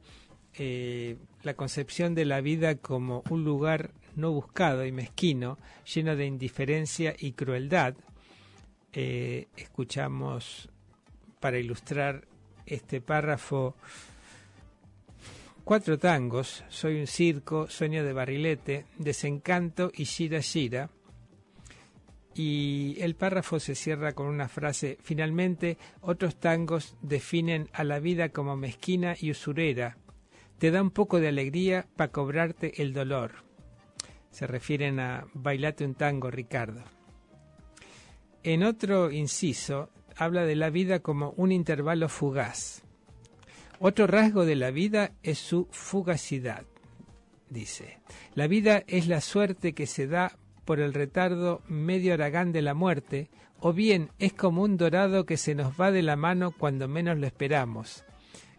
eh, 0.56 1.18
la 1.42 1.56
concepción 1.56 2.14
de 2.14 2.26
la 2.26 2.42
vida 2.42 2.76
como 2.76 3.24
un 3.30 3.44
lugar 3.44 3.92
no 4.16 4.32
buscado 4.32 4.86
y 4.86 4.92
mezquino, 4.92 5.58
lleno 5.92 6.16
de 6.16 6.26
indiferencia 6.26 7.16
y 7.18 7.34
crueldad. 7.34 7.96
Eh, 8.94 9.48
escuchamos 9.58 10.70
para 11.40 11.58
ilustrar 11.58 12.28
este 12.66 13.02
párrafo 13.02 13.76
cuatro 15.64 15.98
tangos, 15.98 16.64
Soy 16.70 17.00
un 17.00 17.08
circo, 17.08 17.68
Sueño 17.68 18.04
de 18.04 18.14
barrilete, 18.14 18.86
Desencanto 18.98 19.92
y 19.94 20.04
Shira 20.04 20.40
Shira. 20.40 20.90
Y 22.36 22.98
el 23.00 23.16
párrafo 23.16 23.60
se 23.60 23.76
cierra 23.76 24.14
con 24.14 24.28
una 24.28 24.48
frase, 24.48 24.98
finalmente 25.02 25.78
otros 26.02 26.38
tangos 26.38 26.98
definen 27.02 27.70
a 27.74 27.84
la 27.84 28.00
vida 28.00 28.30
como 28.30 28.56
mezquina 28.56 29.16
y 29.20 29.30
usurera, 29.30 29.98
te 30.58 30.72
da 30.72 30.82
un 30.82 30.92
poco 30.92 31.20
de 31.20 31.28
alegría 31.28 31.86
para 31.96 32.12
cobrarte 32.12 32.82
el 32.82 32.94
dolor. 32.94 33.44
Se 34.32 34.48
refieren 34.48 35.00
a 35.00 35.28
Bailate 35.34 35.86
un 35.86 35.94
tango, 35.94 36.32
Ricardo. 36.32 36.84
En 38.42 38.64
otro 38.64 39.12
inciso, 39.12 39.90
habla 40.18 40.46
de 40.46 40.56
la 40.56 40.70
vida 40.70 41.02
como 41.02 41.32
un 41.38 41.52
intervalo 41.52 42.10
fugaz. 42.10 42.84
Otro 43.86 44.08
rasgo 44.08 44.46
de 44.46 44.56
la 44.56 44.72
vida 44.72 45.12
es 45.24 45.40
su 45.40 45.68
fugacidad, 45.70 46.64
dice. 47.50 48.00
La 48.34 48.48
vida 48.48 48.82
es 48.88 49.10
la 49.10 49.20
suerte 49.20 49.74
que 49.74 49.88
se 49.88 50.08
da 50.08 50.38
por 50.64 50.80
el 50.80 50.94
retardo 50.94 51.62
medio 51.68 52.14
aragán 52.14 52.54
de 52.54 52.62
la 52.62 52.76
muerte, 52.76 53.30
o 53.60 53.74
bien 53.74 54.10
es 54.20 54.32
como 54.32 54.62
un 54.62 54.78
dorado 54.78 55.26
que 55.26 55.36
se 55.36 55.54
nos 55.54 55.74
va 55.74 55.92
de 55.92 56.02
la 56.02 56.16
mano 56.16 56.52
cuando 56.52 56.88
menos 56.88 57.18
lo 57.18 57.28
esperamos, 57.28 58.06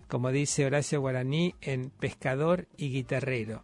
como 0.08 0.30
dice 0.30 0.66
Horacio 0.66 1.00
Guaraní 1.00 1.54
en 1.62 1.88
Pescador 1.88 2.68
y 2.76 2.90
Guitarrero. 2.90 3.62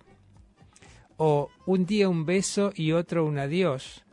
O 1.18 1.51
un 1.66 1.85
día 1.85 2.09
un 2.09 2.25
beso 2.25 2.73
y 2.75 2.92
otro 2.92 3.27
un 3.27 3.38
adiós, 3.38 4.07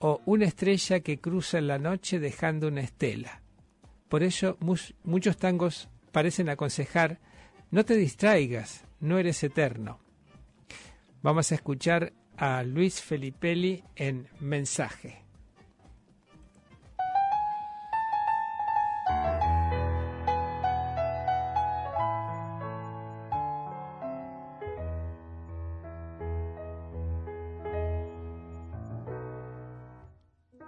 o 0.00 0.20
una 0.26 0.46
estrella 0.46 0.98
que 0.98 1.20
cruza 1.20 1.58
en 1.58 1.68
la 1.68 1.78
noche 1.78 2.18
dejando 2.18 2.66
una 2.66 2.80
estela. 2.80 3.42
Por 4.08 4.24
ello 4.24 4.58
muchos 5.04 5.36
tangos 5.36 5.88
parecen 6.08 6.48
aconsejar, 6.48 7.20
no 7.70 7.84
te 7.84 7.94
distraigas, 7.94 8.84
no 9.00 9.18
eres 9.18 9.42
eterno. 9.42 10.00
Vamos 11.22 11.52
a 11.52 11.56
escuchar 11.56 12.12
a 12.36 12.62
Luis 12.62 13.02
Felipelli 13.02 13.82
en 13.96 14.28
Mensaje. 14.40 15.24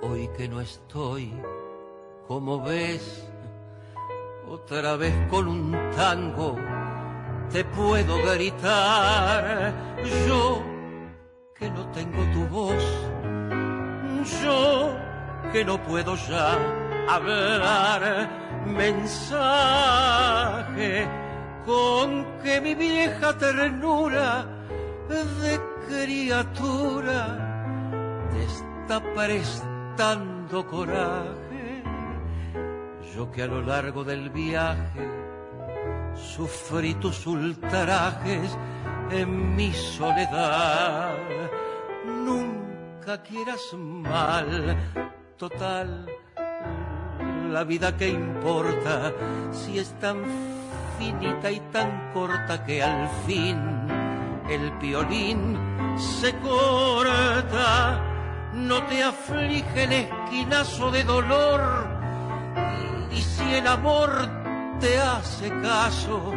Hoy 0.03 0.29
que 0.37 0.49
no 0.49 0.61
estoy, 0.61 1.33
como 2.27 2.61
ves, 2.63 3.31
otra 4.51 4.97
vez 4.97 5.15
con 5.29 5.47
un 5.47 5.71
tango 5.95 6.57
te 7.53 7.65
puedo 7.65 8.17
gritar. 8.33 9.73
Yo 10.27 10.63
que 11.55 11.71
no 11.71 11.87
tengo 11.93 12.23
tu 12.33 12.47
voz, 12.49 12.85
yo 14.43 14.97
que 15.53 15.65
no 15.65 15.81
puedo 15.83 16.17
ya 16.17 16.59
hablar. 17.09 18.39
Mensaje 18.67 19.49
con 21.65 22.27
que 22.43 22.61
mi 22.61 22.75
vieja 22.75 23.39
ternura 23.39 24.45
de 25.09 25.61
criatura 25.89 27.39
te 28.31 28.45
está 28.45 29.01
prestando 29.15 30.67
coraje 30.67 31.40
que 33.29 33.43
a 33.43 33.47
lo 33.47 33.61
largo 33.61 34.03
del 34.03 34.31
viaje 34.31 35.07
sufrí 36.15 36.95
tus 36.95 37.27
ultrajes 37.27 38.57
en 39.11 39.55
mi 39.57 39.73
soledad. 39.73 41.17
nunca 42.07 43.23
quieras 43.23 43.61
mal. 43.75 44.77
Total, 45.37 46.07
la 47.51 47.65
vida 47.65 47.97
que 47.97 48.09
importa 48.09 49.13
si 49.53 49.79
es 49.79 49.93
tan 49.99 50.23
finita 50.99 51.51
y 51.51 51.61
tan 51.73 52.13
corta 52.13 52.65
que 52.65 52.83
al 52.83 53.09
fin 53.27 53.59
el 54.49 54.71
violín 54.79 55.59
se 55.99 56.33
corta. 56.39 58.03
No 58.55 58.83
te 58.85 59.03
aflige 59.03 59.85
el 59.85 59.93
esquinazo 59.93 60.91
de 60.91 61.05
dolor 61.05 62.00
y 63.13 63.21
si 63.21 63.55
el 63.55 63.67
amor 63.67 64.29
te 64.81 64.99
hace 64.99 65.49
caso, 65.61 66.33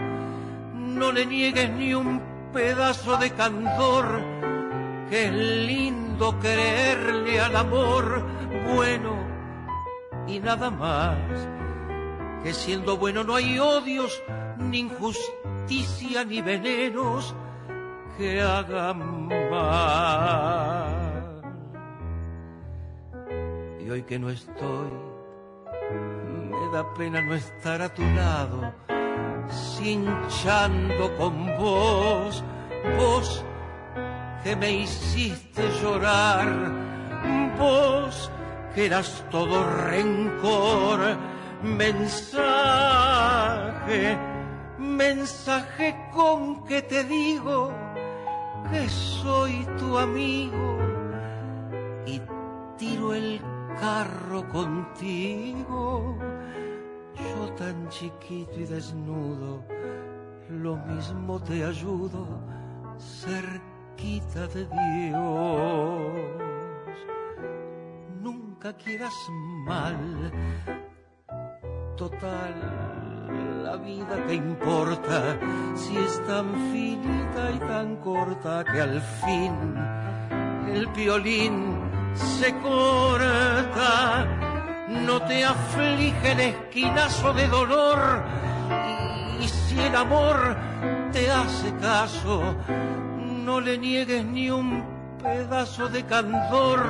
no 0.74 1.12
le 1.12 1.26
niegues 1.26 1.70
ni 1.72 1.94
un 1.94 2.22
pedazo 2.52 3.18
de 3.18 3.32
candor, 3.32 4.22
que 5.10 5.26
es 5.28 5.34
lindo 5.34 6.40
creerle 6.40 7.40
al 7.40 7.56
amor 7.56 8.26
bueno 8.76 9.34
y 10.28 10.40
nada 10.40 10.70
más, 10.70 11.18
que 12.44 12.54
siendo 12.54 12.98
bueno 12.98 13.24
no 13.24 13.36
hay 13.36 13.60
odios, 13.60 14.22
ni 14.58 14.80
injusticia, 14.80 16.24
ni 16.24 16.42
venenos 16.42 17.36
que 18.18 18.42
hagan 18.42 19.28
mal. 19.28 21.14
Y 23.86 23.90
hoy 23.90 24.04
que 24.04 24.20
no 24.20 24.30
estoy, 24.30 24.92
da 26.74 26.84
pena 26.84 27.22
no 27.22 27.36
estar 27.36 27.80
a 27.84 27.90
tu 27.90 28.02
lado, 28.02 28.74
cinchando 29.78 31.16
con 31.18 31.46
vos, 31.56 32.44
vos 32.98 33.46
que 34.44 34.56
me 34.56 34.72
hiciste 34.72 35.62
llorar, 35.80 36.48
vos 37.60 38.32
que 38.74 38.88
eras 38.88 39.24
todo 39.30 39.64
rencor, 39.88 41.00
mensaje, 41.62 42.18
mensaje 44.80 45.96
con 46.12 46.66
que 46.66 46.82
te 46.82 47.04
digo 47.04 47.72
que 48.72 48.90
soy 48.90 49.64
tu 49.78 50.00
amigo 50.00 50.80
y 52.08 52.20
tiro 52.80 53.14
el 53.14 53.40
carro 53.80 54.50
contigo. 54.50 56.18
Yo 57.24 57.54
tan 57.54 57.88
chiquito 57.90 58.60
y 58.60 58.66
desnudo, 58.66 59.64
lo 60.50 60.76
mismo 60.78 61.40
te 61.40 61.64
ayudo 61.64 62.28
cerquita 63.00 64.48
de 64.48 64.66
Dios. 64.66 65.24
Nunca 68.22 68.74
quieras 68.74 69.14
mal, 69.66 70.32
total, 71.98 73.64
la 73.64 73.78
vida 73.78 74.26
que 74.28 74.36
importa, 74.36 75.38
si 75.76 75.98
es 75.98 76.24
tan 76.26 76.54
finita 76.72 77.52
y 77.56 77.60
tan 77.60 77.98
corta 77.98 78.64
que 78.64 78.82
al 78.82 79.02
fin 79.02 79.76
el 80.68 80.88
violín 80.88 81.76
se 82.14 82.54
corta, 82.60 84.28
no 84.90 85.22
te 85.22 85.44
aflige 85.44 86.32
el 86.32 86.40
esquinazo 86.40 87.34
de 87.34 87.48
dolor. 87.48 88.24
Y 89.40 89.48
si 89.48 89.80
el 89.80 89.96
amor 89.96 90.56
te 91.12 91.30
hace 91.30 91.74
caso, 91.76 92.56
no 93.46 93.60
le 93.60 93.78
niegues 93.78 94.24
ni 94.26 94.50
un 94.50 94.84
pedazo 95.22 95.90
de 95.90 96.04
candor, 96.06 96.82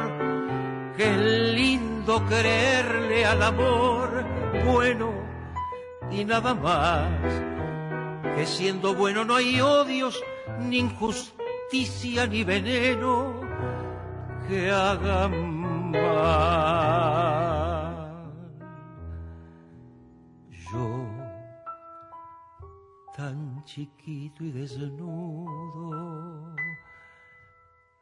es 1.04 1.18
lindo 1.18 2.24
creerle 2.26 3.26
al 3.26 3.44
amor 3.44 4.26
bueno 4.66 5.12
y 6.12 6.24
nada 6.24 6.54
más, 6.54 7.10
que 8.36 8.46
siendo 8.46 8.94
bueno 8.94 9.26
no 9.26 9.36
hay 9.36 9.60
odios, 9.60 10.22
ni 10.60 10.80
injusticia, 10.80 12.28
ni 12.28 12.44
veneno 12.44 13.42
que 14.48 14.72
hagan 14.72 15.92
mal. 15.92 17.53
Yo, 20.74 21.06
tan 23.16 23.64
chiquito 23.64 24.44
y 24.44 24.52
desnudo, 24.52 25.92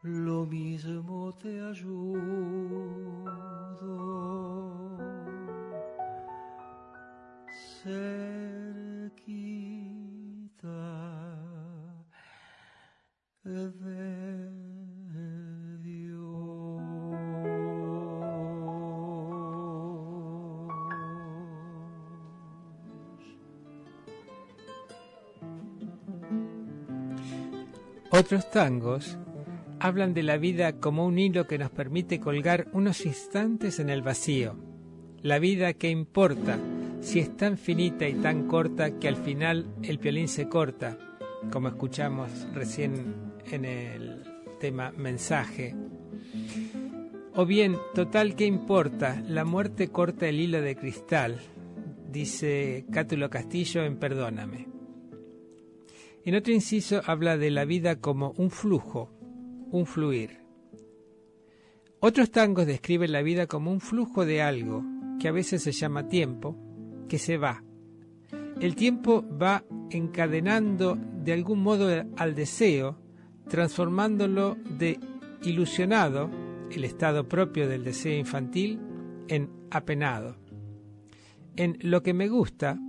lo 0.04 0.46
mismo 0.46 1.34
te 1.36 1.62
ayudo. 1.62 2.22
Cerquita 7.84 9.12
de 13.44 14.21
Otros 28.14 28.51
tangos 28.51 29.18
hablan 29.80 30.14
de 30.14 30.22
la 30.22 30.36
vida 30.36 30.74
como 30.74 31.05
un 31.05 31.18
hilo 31.18 31.47
que 31.47 31.57
nos 31.57 31.72
permite 31.72 32.20
colgar 32.20 32.68
unos 32.74 33.05
instantes 33.05 33.80
en 33.80 33.89
el 33.89 34.01
vacío. 34.01 34.57
La 35.22 35.39
vida 35.39 35.72
que 35.74 35.89
importa, 35.89 36.59
si 36.99 37.20
es 37.20 37.38
tan 37.38 37.57
finita 37.57 38.09
y 38.09 38.16
tan 38.16 38.49
corta 38.49 38.99
que 38.99 39.07
al 39.07 39.16
final 39.16 39.74
el 39.82 39.97
violín 39.97 40.28
se 40.28 40.49
corta, 40.49 40.97
como 41.53 41.70
escuchamos 41.70 42.30
recién 42.53 43.16
en 43.49 43.64
el 43.64 44.24
tema 44.59 44.91
mensaje. 44.91 45.74
O 47.34 47.45
bien, 47.45 47.78
total, 47.95 48.36
¿qué 48.36 48.45
importa? 48.45 49.24
La 49.26 49.45
muerte 49.45 49.88
corta 49.88 50.28
el 50.28 50.41
hilo 50.41 50.62
de 50.62 50.76
cristal, 50.76 51.39
dice 52.12 52.86
Cátulo 52.91 53.30
Castillo 53.30 53.86
en 53.86 53.95
Perdóname. 53.95 54.71
En 56.24 56.36
otro 56.36 56.54
inciso 56.54 57.02
habla 57.06 57.38
de 57.38 57.50
la 57.50 57.66
vida 57.66 57.96
como 57.96 58.34
un 58.38 58.52
flujo, 58.52 59.10
un 59.72 59.88
fluir. 59.88 60.42
Otros 62.00 62.30
tangos 62.30 62.68
describen 62.68 63.12
la 63.12 63.24
vida 63.24 63.48
como 63.48 63.72
un 63.72 63.80
flujo 63.80 64.24
de 64.24 64.42
algo, 64.42 64.84
que 65.20 65.28
a 65.28 65.32
veces 65.32 65.64
se 65.64 65.72
llama 65.72 66.08
tiempo, 66.08 66.56
que 67.10 67.18
se 67.18 67.38
va. 67.38 67.64
El 68.60 68.76
tiempo 68.76 69.26
va 69.36 69.64
encadenando 69.90 70.96
de 70.96 71.34
algún 71.34 71.64
modo 71.64 71.90
al 72.18 72.36
deseo, 72.36 73.00
transformándolo 73.50 74.58
de 74.78 75.00
ilusionado, 75.44 76.30
el 76.70 76.84
estado 76.84 77.28
propio 77.28 77.68
del 77.68 77.84
deseo 77.84 78.18
infantil, 78.18 78.80
en 79.28 79.50
apenado. 79.72 80.38
En 81.56 81.78
Lo 81.82 82.04
que 82.04 82.14
me 82.14 82.30
gusta, 82.30 82.80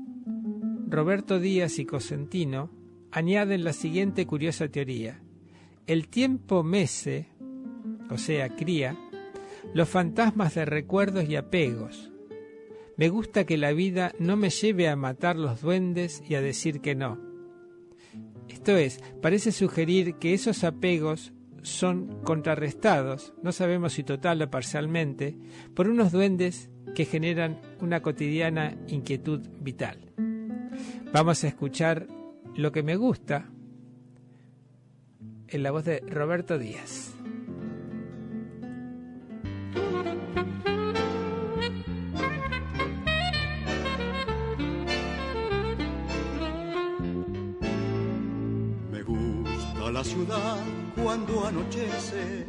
Roberto 0.87 1.41
Díaz 1.41 1.79
y 1.79 1.87
Cosentino 1.87 2.82
añaden 3.13 3.63
la 3.63 3.73
siguiente 3.73 4.27
curiosa 4.27 4.69
teoría. 4.69 5.21
El 5.87 6.09
tiempo 6.09 6.63
mece, 6.63 7.29
o 8.11 8.19
sea, 8.19 8.49
cría, 8.57 8.97
los 9.75 9.89
fantasmas 9.89 10.55
de 10.55 10.65
recuerdos 10.65 11.29
y 11.29 11.37
apegos. 11.37 12.11
Me 12.97 13.09
gusta 13.09 13.45
que 13.45 13.57
la 13.57 13.73
vida 13.73 14.13
no 14.19 14.37
me 14.37 14.51
lleve 14.51 14.89
a 14.89 14.97
matar 14.97 15.37
los 15.37 15.61
duendes 15.61 16.23
y 16.29 16.35
a 16.35 16.41
decir 16.41 16.81
que 16.81 16.95
no. 16.95 17.19
Esto 18.49 18.77
es, 18.77 19.01
parece 19.21 19.53
sugerir 19.53 20.15
que 20.15 20.35
esos 20.35 20.65
apegos 20.65 21.33
son 21.63 22.23
contrarrestados, 22.25 23.35
no 23.43 23.53
sabemos 23.53 23.93
si 23.93 24.03
total 24.03 24.43
o 24.43 24.51
parcialmente, 24.51 25.37
por 25.75 25.89
unos 25.89 26.13
duendes 26.13 26.71
que 26.95 27.05
generan 27.05 27.61
una 27.81 28.03
cotidiana 28.03 28.77
inquietud 28.89 29.41
vital. 29.61 30.13
Vamos 31.13 31.45
a 31.45 31.49
escuchar 31.49 32.09
lo 32.55 32.71
que 32.71 32.83
me 32.83 32.97
gusta 32.97 33.49
en 35.49 35.63
la 35.63 35.71
voz 35.71 35.85
de 35.85 36.01
Roberto 36.01 36.59
Díaz. 36.59 37.15
Me 48.91 49.03
gusta 49.03 49.91
la 49.91 50.05
ciudad 50.05 50.59
cuando 51.03 51.47
anochece 51.47 52.47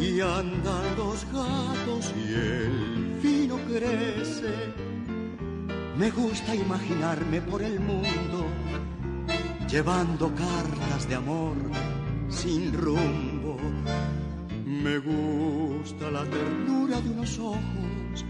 y 0.00 0.20
andan 0.20 0.96
los 0.96 1.24
gatos 1.32 2.12
y 2.16 2.34
el 2.34 3.20
vino 3.22 3.56
crece. 3.68 4.52
Me 5.96 6.10
gusta 6.10 6.54
imaginarme 6.54 7.40
por 7.40 7.62
el 7.62 7.78
mundo 7.78 8.33
llevando 9.74 10.32
cartas 10.36 11.08
de 11.08 11.16
amor 11.16 11.56
sin 12.28 12.72
rumbo. 12.72 13.56
Me 14.64 14.98
gusta 14.98 16.12
la 16.12 16.22
ternura 16.26 17.00
de 17.00 17.10
unos 17.10 17.36
ojos, 17.40 18.24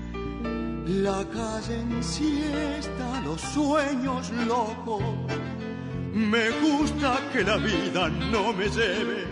la 0.86 1.22
calle 1.28 1.80
en 1.80 2.02
siesta, 2.02 3.20
los 3.26 3.42
sueños 3.42 4.32
locos. 4.46 5.02
Me 6.14 6.48
gusta 6.64 7.20
que 7.30 7.42
la 7.42 7.58
vida 7.58 8.08
no 8.08 8.54
me 8.54 8.66
lleve 8.70 9.24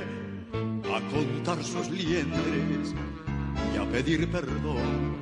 a 0.94 1.00
contar 1.14 1.64
sus 1.64 1.88
liendres 1.88 2.94
y 3.74 3.78
a 3.78 3.90
pedir 3.90 4.30
perdón. 4.30 5.16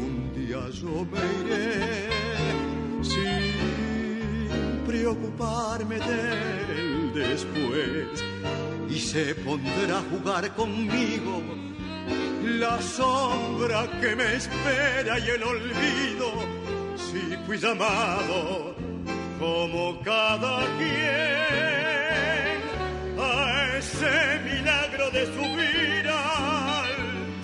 Un 0.00 0.32
día 0.34 0.70
yo 0.70 1.06
me 1.12 1.22
iré 1.42 2.08
sin 3.02 3.57
preocuparme 4.88 5.98
del 5.98 7.12
después 7.12 8.24
y 8.88 8.98
se 8.98 9.34
pondrá 9.34 9.98
a 9.98 10.02
jugar 10.10 10.54
conmigo 10.54 11.42
la 12.42 12.80
sombra 12.80 13.86
que 14.00 14.16
me 14.16 14.36
espera 14.36 15.18
y 15.18 15.28
el 15.28 15.42
olvido. 15.42 16.32
Si 16.96 17.36
fui 17.44 17.58
llamado 17.58 18.74
como 19.38 20.00
cada 20.02 20.64
quien 20.78 22.62
a 23.20 23.76
ese 23.76 24.40
milagro 24.50 25.10
de 25.10 25.26
subir 25.26 26.08
al 26.08 26.88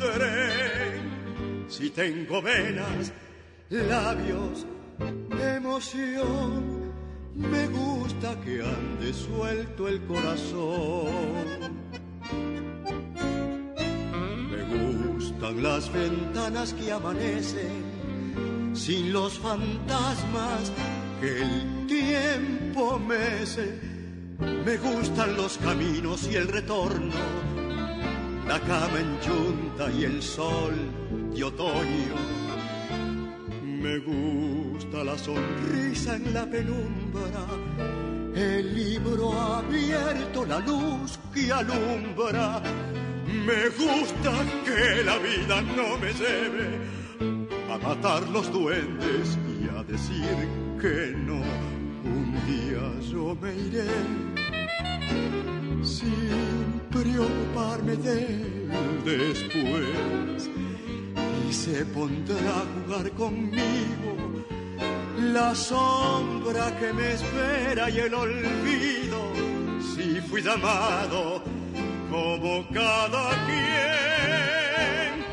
tren. 0.01 1.67
Si 1.69 1.91
tengo 1.91 2.41
venas 2.41 3.13
labios 3.69 4.67
emoción 5.57 6.84
me 7.35 7.67
gusta 7.69 8.41
que 8.41 8.63
ande 8.63 9.13
suelto 9.13 9.89
el 9.89 10.03
corazón. 10.05 11.09
Me 14.51 14.63
gustan 14.63 15.63
las 15.63 15.93
ventanas 15.93 16.73
que 16.75 16.93
amanecen 16.93 17.95
sin 18.75 19.13
los 19.13 19.39
fantasmas 19.39 20.73
que 21.21 21.43
el 21.43 21.87
tiempo 21.87 22.99
mece. 22.99 23.81
Me 24.65 24.77
gustan 24.77 25.37
los 25.37 25.59
caminos 25.59 26.29
y 26.31 26.37
el 26.37 26.49
retorno, 26.49 27.15
la 28.49 28.59
cama 28.61 28.99
en 28.99 29.21
yunta 29.21 29.91
y 29.93 30.05
el 30.05 30.23
sol 30.23 30.75
de 31.35 31.45
otoño. 31.45 32.34
Me 33.85 33.99
gusta 33.99 35.05
la 35.05 35.19
sonrisa 35.19 36.17
en 36.17 36.33
la 36.33 36.47
penumbra, 36.47 37.45
el 38.35 38.75
libro 38.75 39.31
abierto, 39.31 40.47
la 40.47 40.59
luz 40.61 41.19
que 41.35 41.53
alumbra. 41.53 42.63
Me 43.27 43.69
gusta 43.69 44.33
que 44.65 45.05
la 45.05 45.19
vida 45.19 45.61
no 45.77 45.99
me 45.99 46.15
lleve 46.15 46.79
a 47.71 47.77
matar 47.77 48.27
los 48.31 48.51
duendes 48.51 49.39
y 49.61 49.69
a 49.69 49.83
decir 49.83 50.35
que 50.81 51.15
no. 51.15 51.43
Un 52.05 52.33
día 52.47 53.11
yo 53.13 53.37
me 53.39 53.55
iré 53.55 53.91
sin 55.83 56.81
preocuparme 56.91 57.97
del 57.97 59.05
después 59.05 60.49
y 61.49 61.53
se 61.53 61.85
pondrá 61.87 62.37
a 62.37 62.65
jugar 62.75 63.11
conmigo. 63.13 64.45
La 65.33 65.55
sombra 65.55 66.77
que 66.79 66.93
me 66.93 67.13
espera 67.13 67.89
y 67.91 67.99
el 67.99 68.15
olvido 68.15 69.33
si 69.95 70.21
fui 70.23 70.43
llamado 70.43 71.43
como 72.11 72.67
cada 72.73 73.31
quien 73.47 75.25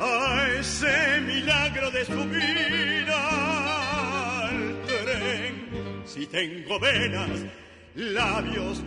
a 0.00 0.48
ese 0.58 1.20
milagro 1.22 1.90
de 1.90 2.04
subir 2.04 3.06
al 3.10 4.76
si 6.04 6.26
tengo 6.26 6.78
venas 6.78 7.30
labios 7.94 8.82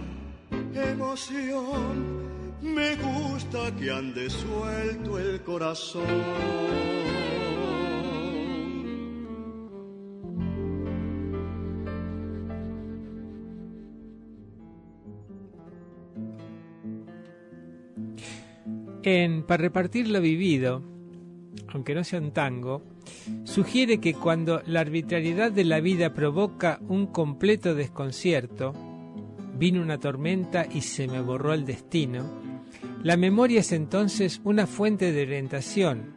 emoción 0.74 2.31
me 2.62 2.96
gusta 2.96 3.76
que 3.76 3.92
ande 3.92 4.30
suelto 4.30 5.20
el 5.20 5.42
corazón. 5.42 6.04
En 19.04 19.44
Para 19.44 19.64
repartir 19.64 20.08
lo 20.08 20.22
vivido, 20.22 20.84
aunque 21.70 21.96
no 21.96 22.04
sea 22.04 22.20
un 22.20 22.32
tango, 22.32 22.84
sugiere 23.44 24.00
que 24.00 24.14
cuando 24.14 24.62
la 24.68 24.82
arbitrariedad 24.82 25.52
de 25.52 25.64
la 25.64 25.80
vida 25.80 26.14
provoca 26.14 26.80
un 26.88 27.08
completo 27.08 27.74
desconcierto, 27.74 28.74
vino 29.58 29.82
una 29.82 30.00
tormenta 30.00 30.68
y 30.72 30.82
se 30.82 31.08
me 31.08 31.20
borró 31.20 31.54
el 31.54 31.66
destino, 31.66 32.51
la 33.04 33.18
memoria 33.18 33.62
es 33.62 33.72
entonces 33.72 34.42
una 34.44 34.68
fuente 34.68 35.12
de 35.12 35.24
orientación. 35.24 36.16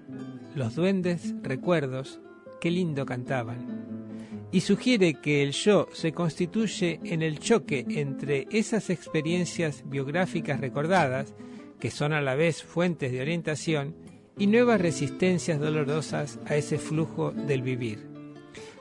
Los 0.55 0.75
duendes, 0.75 1.35
recuerdos, 1.43 2.21
qué 2.61 2.71
lindo 2.71 3.07
cantaban. 3.07 4.49
Y 4.53 4.61
sugiere 4.61 5.15
que 5.15 5.43
el 5.43 5.53
yo 5.53 5.89
se 5.93 6.13
constituye 6.13 7.01
en 7.05 7.23
el 7.23 7.39
choque 7.39 7.87
entre 7.89 8.47
esas 8.51 8.91
experiencias 8.91 9.83
biográficas 9.87 10.61
recordadas, 10.61 11.35
que 11.81 11.91
son 11.91 12.13
a 12.13 12.21
la 12.21 12.35
vez 12.35 12.63
fuentes 12.63 13.13
de 13.13 13.23
orientación, 13.23 13.97
y 14.37 14.47
nuevas 14.47 14.81
resistencias 14.81 15.59
dolorosas 15.59 16.39
a 16.47 16.57
ese 16.57 16.79
flujo 16.79 17.33
del 17.33 17.63
vivir. 17.63 18.07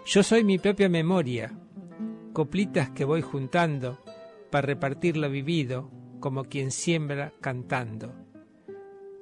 Yo 0.05 0.23
soy 0.23 0.43
mi 0.43 0.57
propia 0.57 0.89
memoria, 0.89 1.57
coplitas 2.33 2.89
que 2.89 3.05
voy 3.05 3.21
juntando 3.21 3.99
para 4.51 4.67
repartir 4.67 5.15
lo 5.15 5.29
vivido, 5.29 5.89
como 6.23 6.45
quien 6.45 6.71
siembra 6.71 7.33
cantando. 7.41 8.13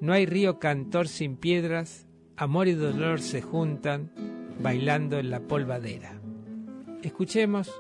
No 0.02 0.14
hay 0.14 0.28
río 0.28 0.60
cantor 0.60 1.08
sin 1.08 1.36
piedras, 1.36 2.06
amor 2.38 2.68
y 2.68 2.74
dolor 2.74 3.22
se 3.22 3.42
juntan, 3.42 4.12
bailando 4.62 5.18
en 5.18 5.32
la 5.32 5.40
polvadera. 5.40 6.22
Escuchemos 7.02 7.74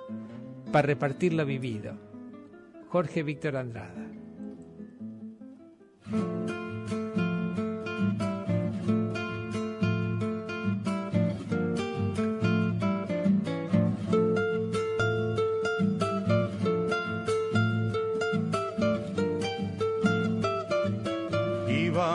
para 0.71 0.87
repartir 0.87 1.33
lo 1.33 1.45
vivido. 1.45 1.99
Jorge 2.89 3.21
Víctor 3.21 3.57
Andrada. 3.57 4.07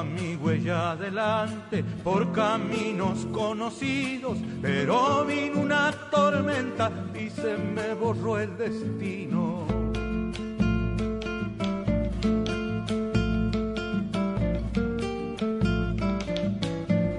Mi 0.05 0.37
huella 0.37 0.91
adelante 0.93 1.83
por 2.05 2.31
caminos 2.33 3.27
conocidos, 3.33 4.37
pero 4.61 5.25
vino 5.25 5.61
una 5.61 5.91
tormenta 6.11 6.91
y 7.15 7.31
se 7.31 7.57
me 7.57 7.95
borró 7.95 8.39
el 8.39 8.57
destino. 8.59 9.67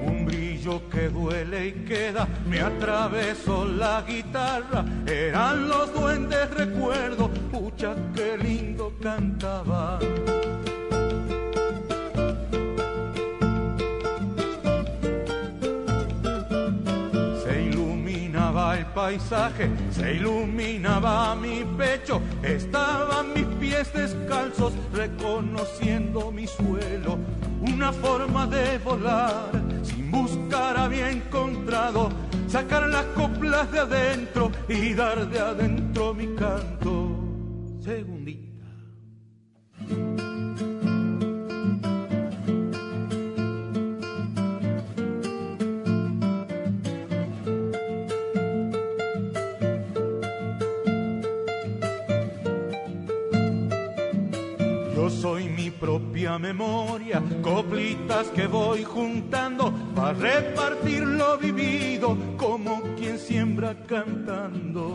Un 0.06 0.26
brillo 0.26 0.88
que 0.90 1.10
duele 1.10 1.68
y 1.68 1.72
queda, 1.86 2.28
me 2.48 2.62
atravesó 2.62 3.66
la 3.66 4.04
guitarra, 4.08 4.86
eran 5.08 5.68
los 5.68 5.87
se 19.92 20.16
iluminaba 20.16 21.34
mi 21.36 21.64
pecho, 21.78 22.22
estaban 22.44 23.34
mis 23.34 23.46
pies 23.58 23.94
descalzos 23.94 24.74
reconociendo 24.94 26.30
mi 26.30 26.46
suelo, 26.46 27.18
una 27.62 27.94
forma 27.94 28.46
de 28.48 28.78
volar 28.80 29.52
sin 29.82 30.12
buscar 30.12 30.78
había 30.78 31.10
encontrado, 31.10 32.10
sacar 32.48 32.90
las 32.90 33.06
coplas 33.16 33.72
de 33.72 33.80
adentro 33.80 34.52
y 34.68 34.94
dar 34.94 35.30
de 35.30 35.40
adentro 35.40 36.14
mi 36.14 36.36
canto. 36.36 37.16
Segundita. 37.80 38.47
Que 58.34 58.48
voy 58.48 58.84
juntando 58.84 59.74
para 59.94 60.14
repartir 60.14 61.02
lo 61.04 61.38
vivido 61.38 62.18
como 62.38 62.82
quien 62.96 63.20
siembra 63.20 63.76
cantando. 63.86 64.94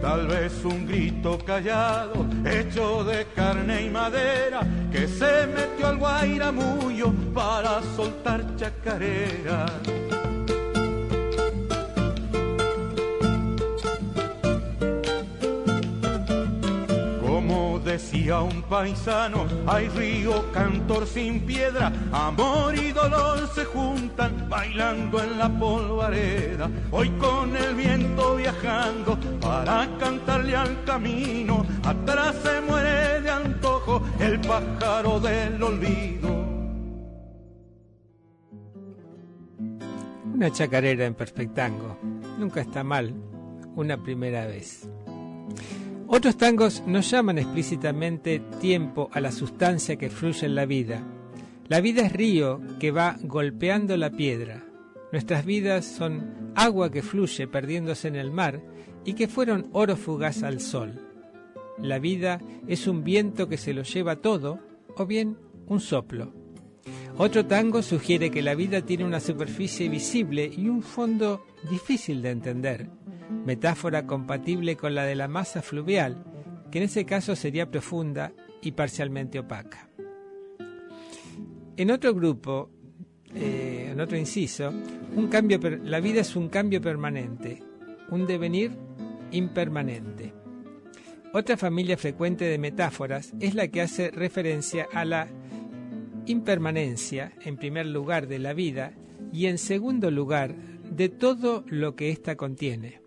Tal 0.00 0.26
vez 0.26 0.64
un 0.64 0.86
grito 0.86 1.38
callado, 1.44 2.26
hecho 2.44 3.04
de 3.04 3.26
carne 3.34 3.82
y 3.82 3.90
madera, 3.90 4.60
que 4.90 5.06
se 5.06 5.46
metió 5.46 5.88
al 5.88 5.98
guairamullo 5.98 7.12
para 7.34 7.82
soltar 7.94 8.56
chacarera. 8.56 9.66
Decía 17.96 18.40
un 18.42 18.60
paisano, 18.64 19.46
hay 19.66 19.88
río 19.88 20.52
cantor 20.52 21.06
sin 21.06 21.40
piedra, 21.40 21.90
amor 22.12 22.74
y 22.74 22.92
dolor 22.92 23.48
se 23.54 23.64
juntan 23.64 24.50
bailando 24.50 25.22
en 25.22 25.38
la 25.38 25.48
polvareda. 25.48 26.68
Hoy 26.90 27.08
con 27.12 27.56
el 27.56 27.74
viento 27.74 28.36
viajando 28.36 29.18
para 29.40 29.88
cantarle 29.98 30.54
al 30.54 30.84
camino, 30.84 31.64
atrás 31.82 32.36
se 32.42 32.60
muere 32.60 33.22
de 33.22 33.30
antojo 33.30 34.02
el 34.20 34.40
pájaro 34.40 35.18
del 35.18 35.62
olvido. 35.62 36.28
Una 40.34 40.52
chacarera 40.52 41.06
en 41.06 41.14
Perfectango. 41.14 41.96
Nunca 42.38 42.60
está 42.60 42.84
mal. 42.84 43.14
Una 43.74 43.96
primera 43.96 44.46
vez. 44.46 44.86
Otros 46.08 46.36
tangos 46.36 46.84
no 46.86 47.00
llaman 47.00 47.38
explícitamente 47.38 48.40
tiempo 48.60 49.10
a 49.12 49.20
la 49.20 49.32
sustancia 49.32 49.96
que 49.96 50.08
fluye 50.08 50.46
en 50.46 50.54
la 50.54 50.64
vida. 50.64 51.02
La 51.66 51.80
vida 51.80 52.06
es 52.06 52.12
río 52.12 52.60
que 52.78 52.92
va 52.92 53.16
golpeando 53.22 53.96
la 53.96 54.10
piedra. 54.10 54.64
Nuestras 55.10 55.44
vidas 55.44 55.84
son 55.84 56.52
agua 56.54 56.90
que 56.90 57.02
fluye 57.02 57.48
perdiéndose 57.48 58.06
en 58.06 58.14
el 58.14 58.30
mar 58.30 58.62
y 59.04 59.14
que 59.14 59.26
fueron 59.26 59.68
oro 59.72 59.96
fugaz 59.96 60.44
al 60.44 60.60
sol. 60.60 61.00
La 61.78 61.98
vida 61.98 62.40
es 62.68 62.86
un 62.86 63.02
viento 63.02 63.48
que 63.48 63.58
se 63.58 63.74
lo 63.74 63.82
lleva 63.82 64.16
todo 64.16 64.60
o 64.96 65.06
bien 65.06 65.36
un 65.66 65.80
soplo. 65.80 66.32
Otro 67.18 67.46
tango 67.46 67.82
sugiere 67.82 68.30
que 68.30 68.42
la 68.42 68.54
vida 68.54 68.82
tiene 68.82 69.04
una 69.04 69.20
superficie 69.20 69.88
visible 69.88 70.50
y 70.56 70.68
un 70.68 70.82
fondo 70.82 71.44
difícil 71.68 72.22
de 72.22 72.30
entender, 72.30 72.90
metáfora 73.30 74.06
compatible 74.06 74.76
con 74.76 74.94
la 74.94 75.04
de 75.04 75.14
la 75.14 75.28
masa 75.28 75.62
fluvial, 75.62 76.24
que 76.70 76.78
en 76.78 76.84
ese 76.84 77.04
caso 77.04 77.36
sería 77.36 77.70
profunda 77.70 78.32
y 78.62 78.72
parcialmente 78.72 79.38
opaca. 79.38 79.88
En 81.76 81.90
otro 81.90 82.14
grupo, 82.14 82.70
eh, 83.34 83.90
en 83.92 84.00
otro 84.00 84.16
inciso, 84.16 84.72
un 85.14 85.28
cambio 85.28 85.58
la 85.84 86.00
vida 86.00 86.20
es 86.20 86.36
un 86.36 86.48
cambio 86.48 86.80
permanente, 86.80 87.62
un 88.10 88.26
devenir 88.26 88.72
impermanente. 89.30 90.32
Otra 91.32 91.56
familia 91.56 91.98
frecuente 91.98 92.46
de 92.46 92.58
metáforas 92.58 93.34
es 93.40 93.54
la 93.54 93.68
que 93.68 93.82
hace 93.82 94.10
referencia 94.10 94.88
a 94.92 95.04
la 95.04 95.28
impermanencia, 96.24 97.32
en 97.44 97.56
primer 97.56 97.86
lugar, 97.86 98.26
de 98.26 98.38
la 98.38 98.54
vida 98.54 98.94
y 99.32 99.46
en 99.46 99.58
segundo 99.58 100.10
lugar, 100.10 100.54
de 100.54 101.08
todo 101.08 101.64
lo 101.68 101.94
que 101.94 102.10
ésta 102.10 102.36
contiene. 102.36 103.05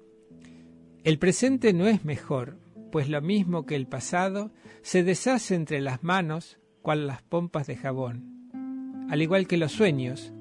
El 1.10 1.18
presente 1.18 1.74
no 1.74 1.88
es 1.88 2.06
mejor, 2.06 2.60
pues 2.92 3.10
lo 3.10 3.20
mismo 3.20 3.66
que 3.66 3.76
el 3.76 3.88
pasado 3.88 4.52
se 4.84 5.02
deshace 5.02 5.56
entre 5.56 5.82
las 5.82 6.04
manos 6.04 6.60
cual 6.84 7.08
las 7.08 7.24
pompas 7.24 7.66
de 7.66 7.76
jabón. 7.76 9.08
Al 9.10 9.20
igual 9.20 9.48
que 9.48 9.58
los 9.58 9.72
sueños, 9.72 10.32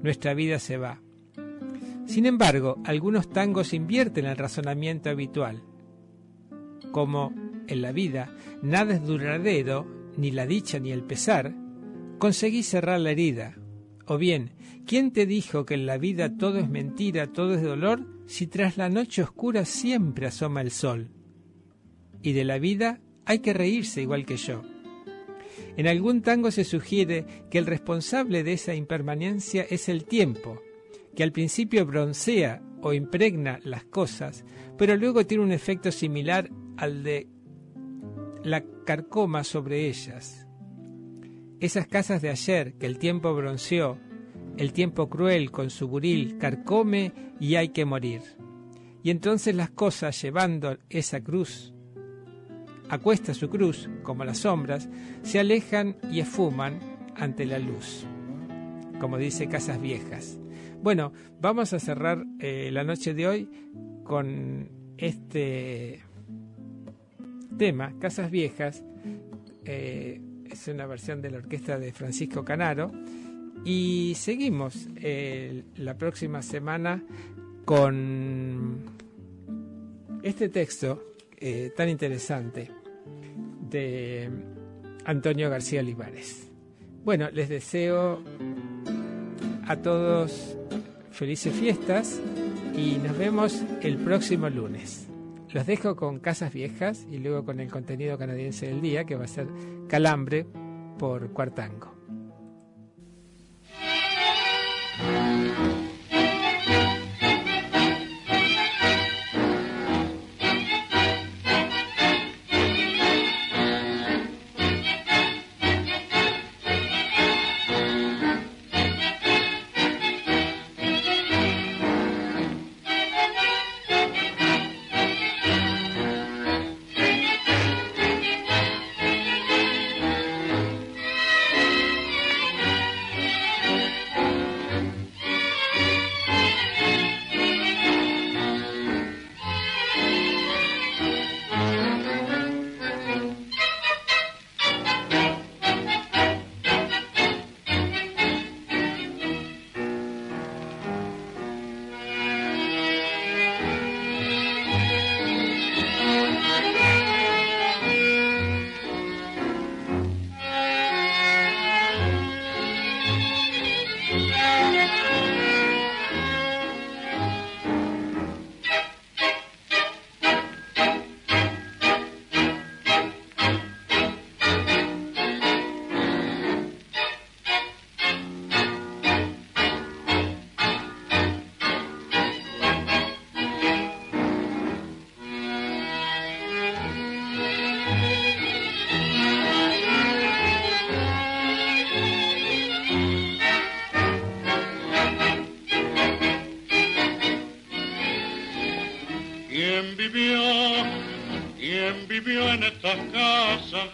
nuestra 0.00 0.32
vida 0.32 0.60
se 0.60 0.76
va. 0.76 1.02
Sin 2.06 2.26
embargo, 2.26 2.80
algunos 2.84 3.30
tangos 3.30 3.74
invierten 3.74 4.26
el 4.26 4.36
razonamiento 4.36 5.10
habitual. 5.10 5.64
Como 6.92 7.34
en 7.66 7.82
la 7.82 7.90
vida 7.90 8.32
nada 8.62 8.94
es 8.94 9.04
duradero, 9.04 9.88
ni 10.16 10.30
la 10.30 10.46
dicha 10.46 10.78
ni 10.78 10.92
el 10.92 11.02
pesar, 11.02 11.52
conseguí 12.20 12.62
cerrar 12.62 13.00
la 13.00 13.10
herida. 13.10 13.58
O 14.06 14.18
bien, 14.18 14.52
¿quién 14.86 15.12
te 15.12 15.26
dijo 15.26 15.66
que 15.66 15.74
en 15.74 15.84
la 15.84 15.98
vida 15.98 16.36
todo 16.36 16.58
es 16.58 16.68
mentira, 16.68 17.26
todo 17.26 17.54
es 17.54 17.62
dolor, 17.62 18.06
si 18.32 18.46
tras 18.46 18.78
la 18.78 18.88
noche 18.88 19.22
oscura 19.22 19.66
siempre 19.66 20.26
asoma 20.26 20.62
el 20.62 20.70
sol? 20.70 21.10
Y 22.22 22.32
de 22.32 22.46
la 22.46 22.58
vida 22.58 22.98
hay 23.26 23.40
que 23.40 23.52
reírse 23.52 24.00
igual 24.00 24.24
que 24.24 24.38
yo. 24.38 24.62
En 25.76 25.86
algún 25.86 26.22
tango 26.22 26.50
se 26.50 26.64
sugiere 26.64 27.26
que 27.50 27.58
el 27.58 27.66
responsable 27.66 28.42
de 28.42 28.54
esa 28.54 28.74
impermanencia 28.74 29.66
es 29.68 29.90
el 29.90 30.06
tiempo, 30.06 30.62
que 31.14 31.22
al 31.22 31.30
principio 31.30 31.84
broncea 31.84 32.62
o 32.80 32.94
impregna 32.94 33.60
las 33.64 33.84
cosas, 33.84 34.46
pero 34.78 34.96
luego 34.96 35.26
tiene 35.26 35.44
un 35.44 35.52
efecto 35.52 35.92
similar 35.92 36.48
al 36.78 37.02
de 37.02 37.28
la 38.42 38.64
carcoma 38.86 39.44
sobre 39.44 39.88
ellas. 39.88 40.46
Esas 41.60 41.86
casas 41.86 42.22
de 42.22 42.30
ayer 42.30 42.78
que 42.78 42.86
el 42.86 42.98
tiempo 42.98 43.34
bronceó, 43.34 43.98
el 44.56 44.72
tiempo 44.72 45.08
cruel 45.08 45.50
con 45.50 45.70
su 45.70 45.88
buril 45.88 46.38
carcome 46.38 47.12
y 47.40 47.54
hay 47.56 47.70
que 47.70 47.84
morir. 47.84 48.22
Y 49.02 49.10
entonces 49.10 49.54
las 49.54 49.70
cosas 49.70 50.20
llevando 50.22 50.78
esa 50.88 51.20
cruz, 51.22 51.74
acuesta 52.88 53.34
su 53.34 53.48
cruz, 53.48 53.88
como 54.02 54.24
las 54.24 54.38
sombras, 54.38 54.88
se 55.22 55.40
alejan 55.40 55.96
y 56.10 56.20
esfuman 56.20 56.78
ante 57.16 57.44
la 57.46 57.58
luz, 57.58 58.06
como 59.00 59.18
dice 59.18 59.48
Casas 59.48 59.80
Viejas. 59.80 60.38
Bueno, 60.82 61.12
vamos 61.40 61.72
a 61.72 61.78
cerrar 61.78 62.24
eh, 62.40 62.70
la 62.72 62.84
noche 62.84 63.14
de 63.14 63.26
hoy 63.26 63.48
con 64.04 64.68
este 64.98 66.02
tema, 67.56 67.94
Casas 67.98 68.30
Viejas. 68.30 68.84
Eh, 69.64 70.20
es 70.50 70.68
una 70.68 70.86
versión 70.86 71.22
de 71.22 71.30
la 71.30 71.38
orquesta 71.38 71.78
de 71.78 71.92
Francisco 71.92 72.44
Canaro. 72.44 72.90
Y 73.64 74.14
seguimos 74.16 74.88
eh, 74.96 75.62
la 75.76 75.96
próxima 75.96 76.42
semana 76.42 77.02
con 77.64 78.80
este 80.22 80.48
texto 80.48 81.02
eh, 81.38 81.72
tan 81.76 81.88
interesante 81.88 82.70
de 83.70 84.30
Antonio 85.04 85.48
García 85.48 85.80
Olivares. 85.80 86.48
Bueno, 87.04 87.30
les 87.30 87.48
deseo 87.48 88.22
a 89.66 89.76
todos 89.76 90.56
felices 91.10 91.54
fiestas 91.54 92.20
y 92.76 92.98
nos 92.98 93.16
vemos 93.16 93.62
el 93.82 93.96
próximo 93.98 94.48
lunes. 94.48 95.08
Los 95.52 95.66
dejo 95.66 95.96
con 95.96 96.18
Casas 96.18 96.52
Viejas 96.52 97.06
y 97.10 97.18
luego 97.18 97.44
con 97.44 97.60
el 97.60 97.68
contenido 97.68 98.16
canadiense 98.18 98.66
del 98.66 98.80
día, 98.80 99.04
que 99.04 99.16
va 99.16 99.24
a 99.24 99.28
ser 99.28 99.46
Calambre 99.88 100.46
por 100.98 101.30
Cuartango. 101.30 102.01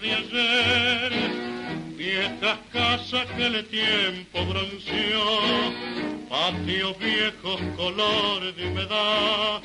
Ayer. 0.00 1.12
Viejas 1.96 2.58
casas 2.72 3.26
que 3.36 3.46
el 3.46 3.66
tiempo 3.66 4.44
bronceó, 4.46 5.40
patios 6.28 6.98
viejos 6.98 7.60
color 7.76 8.54
de 8.54 8.68
humedad, 8.68 9.62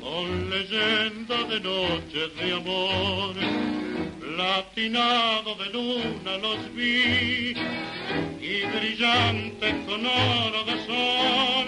con 0.00 0.50
leyenda 0.50 1.42
de 1.44 1.60
noches 1.60 2.36
de 2.40 2.52
amor, 2.52 3.34
platinado 4.20 5.54
de 5.56 5.70
luna 5.70 6.38
los 6.38 6.74
vi 6.74 7.54
y 8.40 8.62
brillantes 8.76 9.74
con 9.86 10.06
oro 10.06 10.64
de 10.64 10.86
sol. 10.86 11.66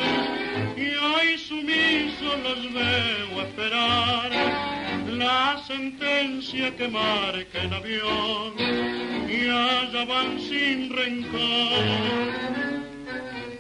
Y 0.77 0.95
hoy 0.95 1.39
sumiso 1.39 2.37
los 2.43 2.73
veo 2.73 3.43
esperar 3.43 4.82
la 5.19 5.63
sentencia 5.67 6.75
que 6.77 6.89
marca 6.89 7.63
el 7.63 7.73
avión 7.73 8.55
y 9.29 9.49
allá 9.49 10.05
van 10.05 10.39
sin 10.41 10.91
rencor. 10.91 11.85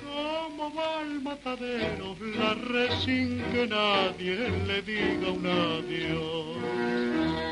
¿Cómo 0.03 0.74
va 0.74 1.03
el 1.03 1.20
matadero? 1.20 2.16
La 2.38 2.55
red 2.55 2.90
sin 3.05 3.42
que 3.53 3.66
nadie 3.66 4.36
le 4.66 4.82
diga 4.82 5.30
un 5.30 5.46
adiós. 5.46 7.51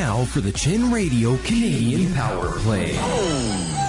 Now 0.00 0.24
for 0.24 0.40
the 0.40 0.50
Chin 0.50 0.90
Radio 0.90 1.36
Canadian 1.44 2.14
Power 2.14 2.58
Play. 2.60 2.92
Oh. 2.94 3.79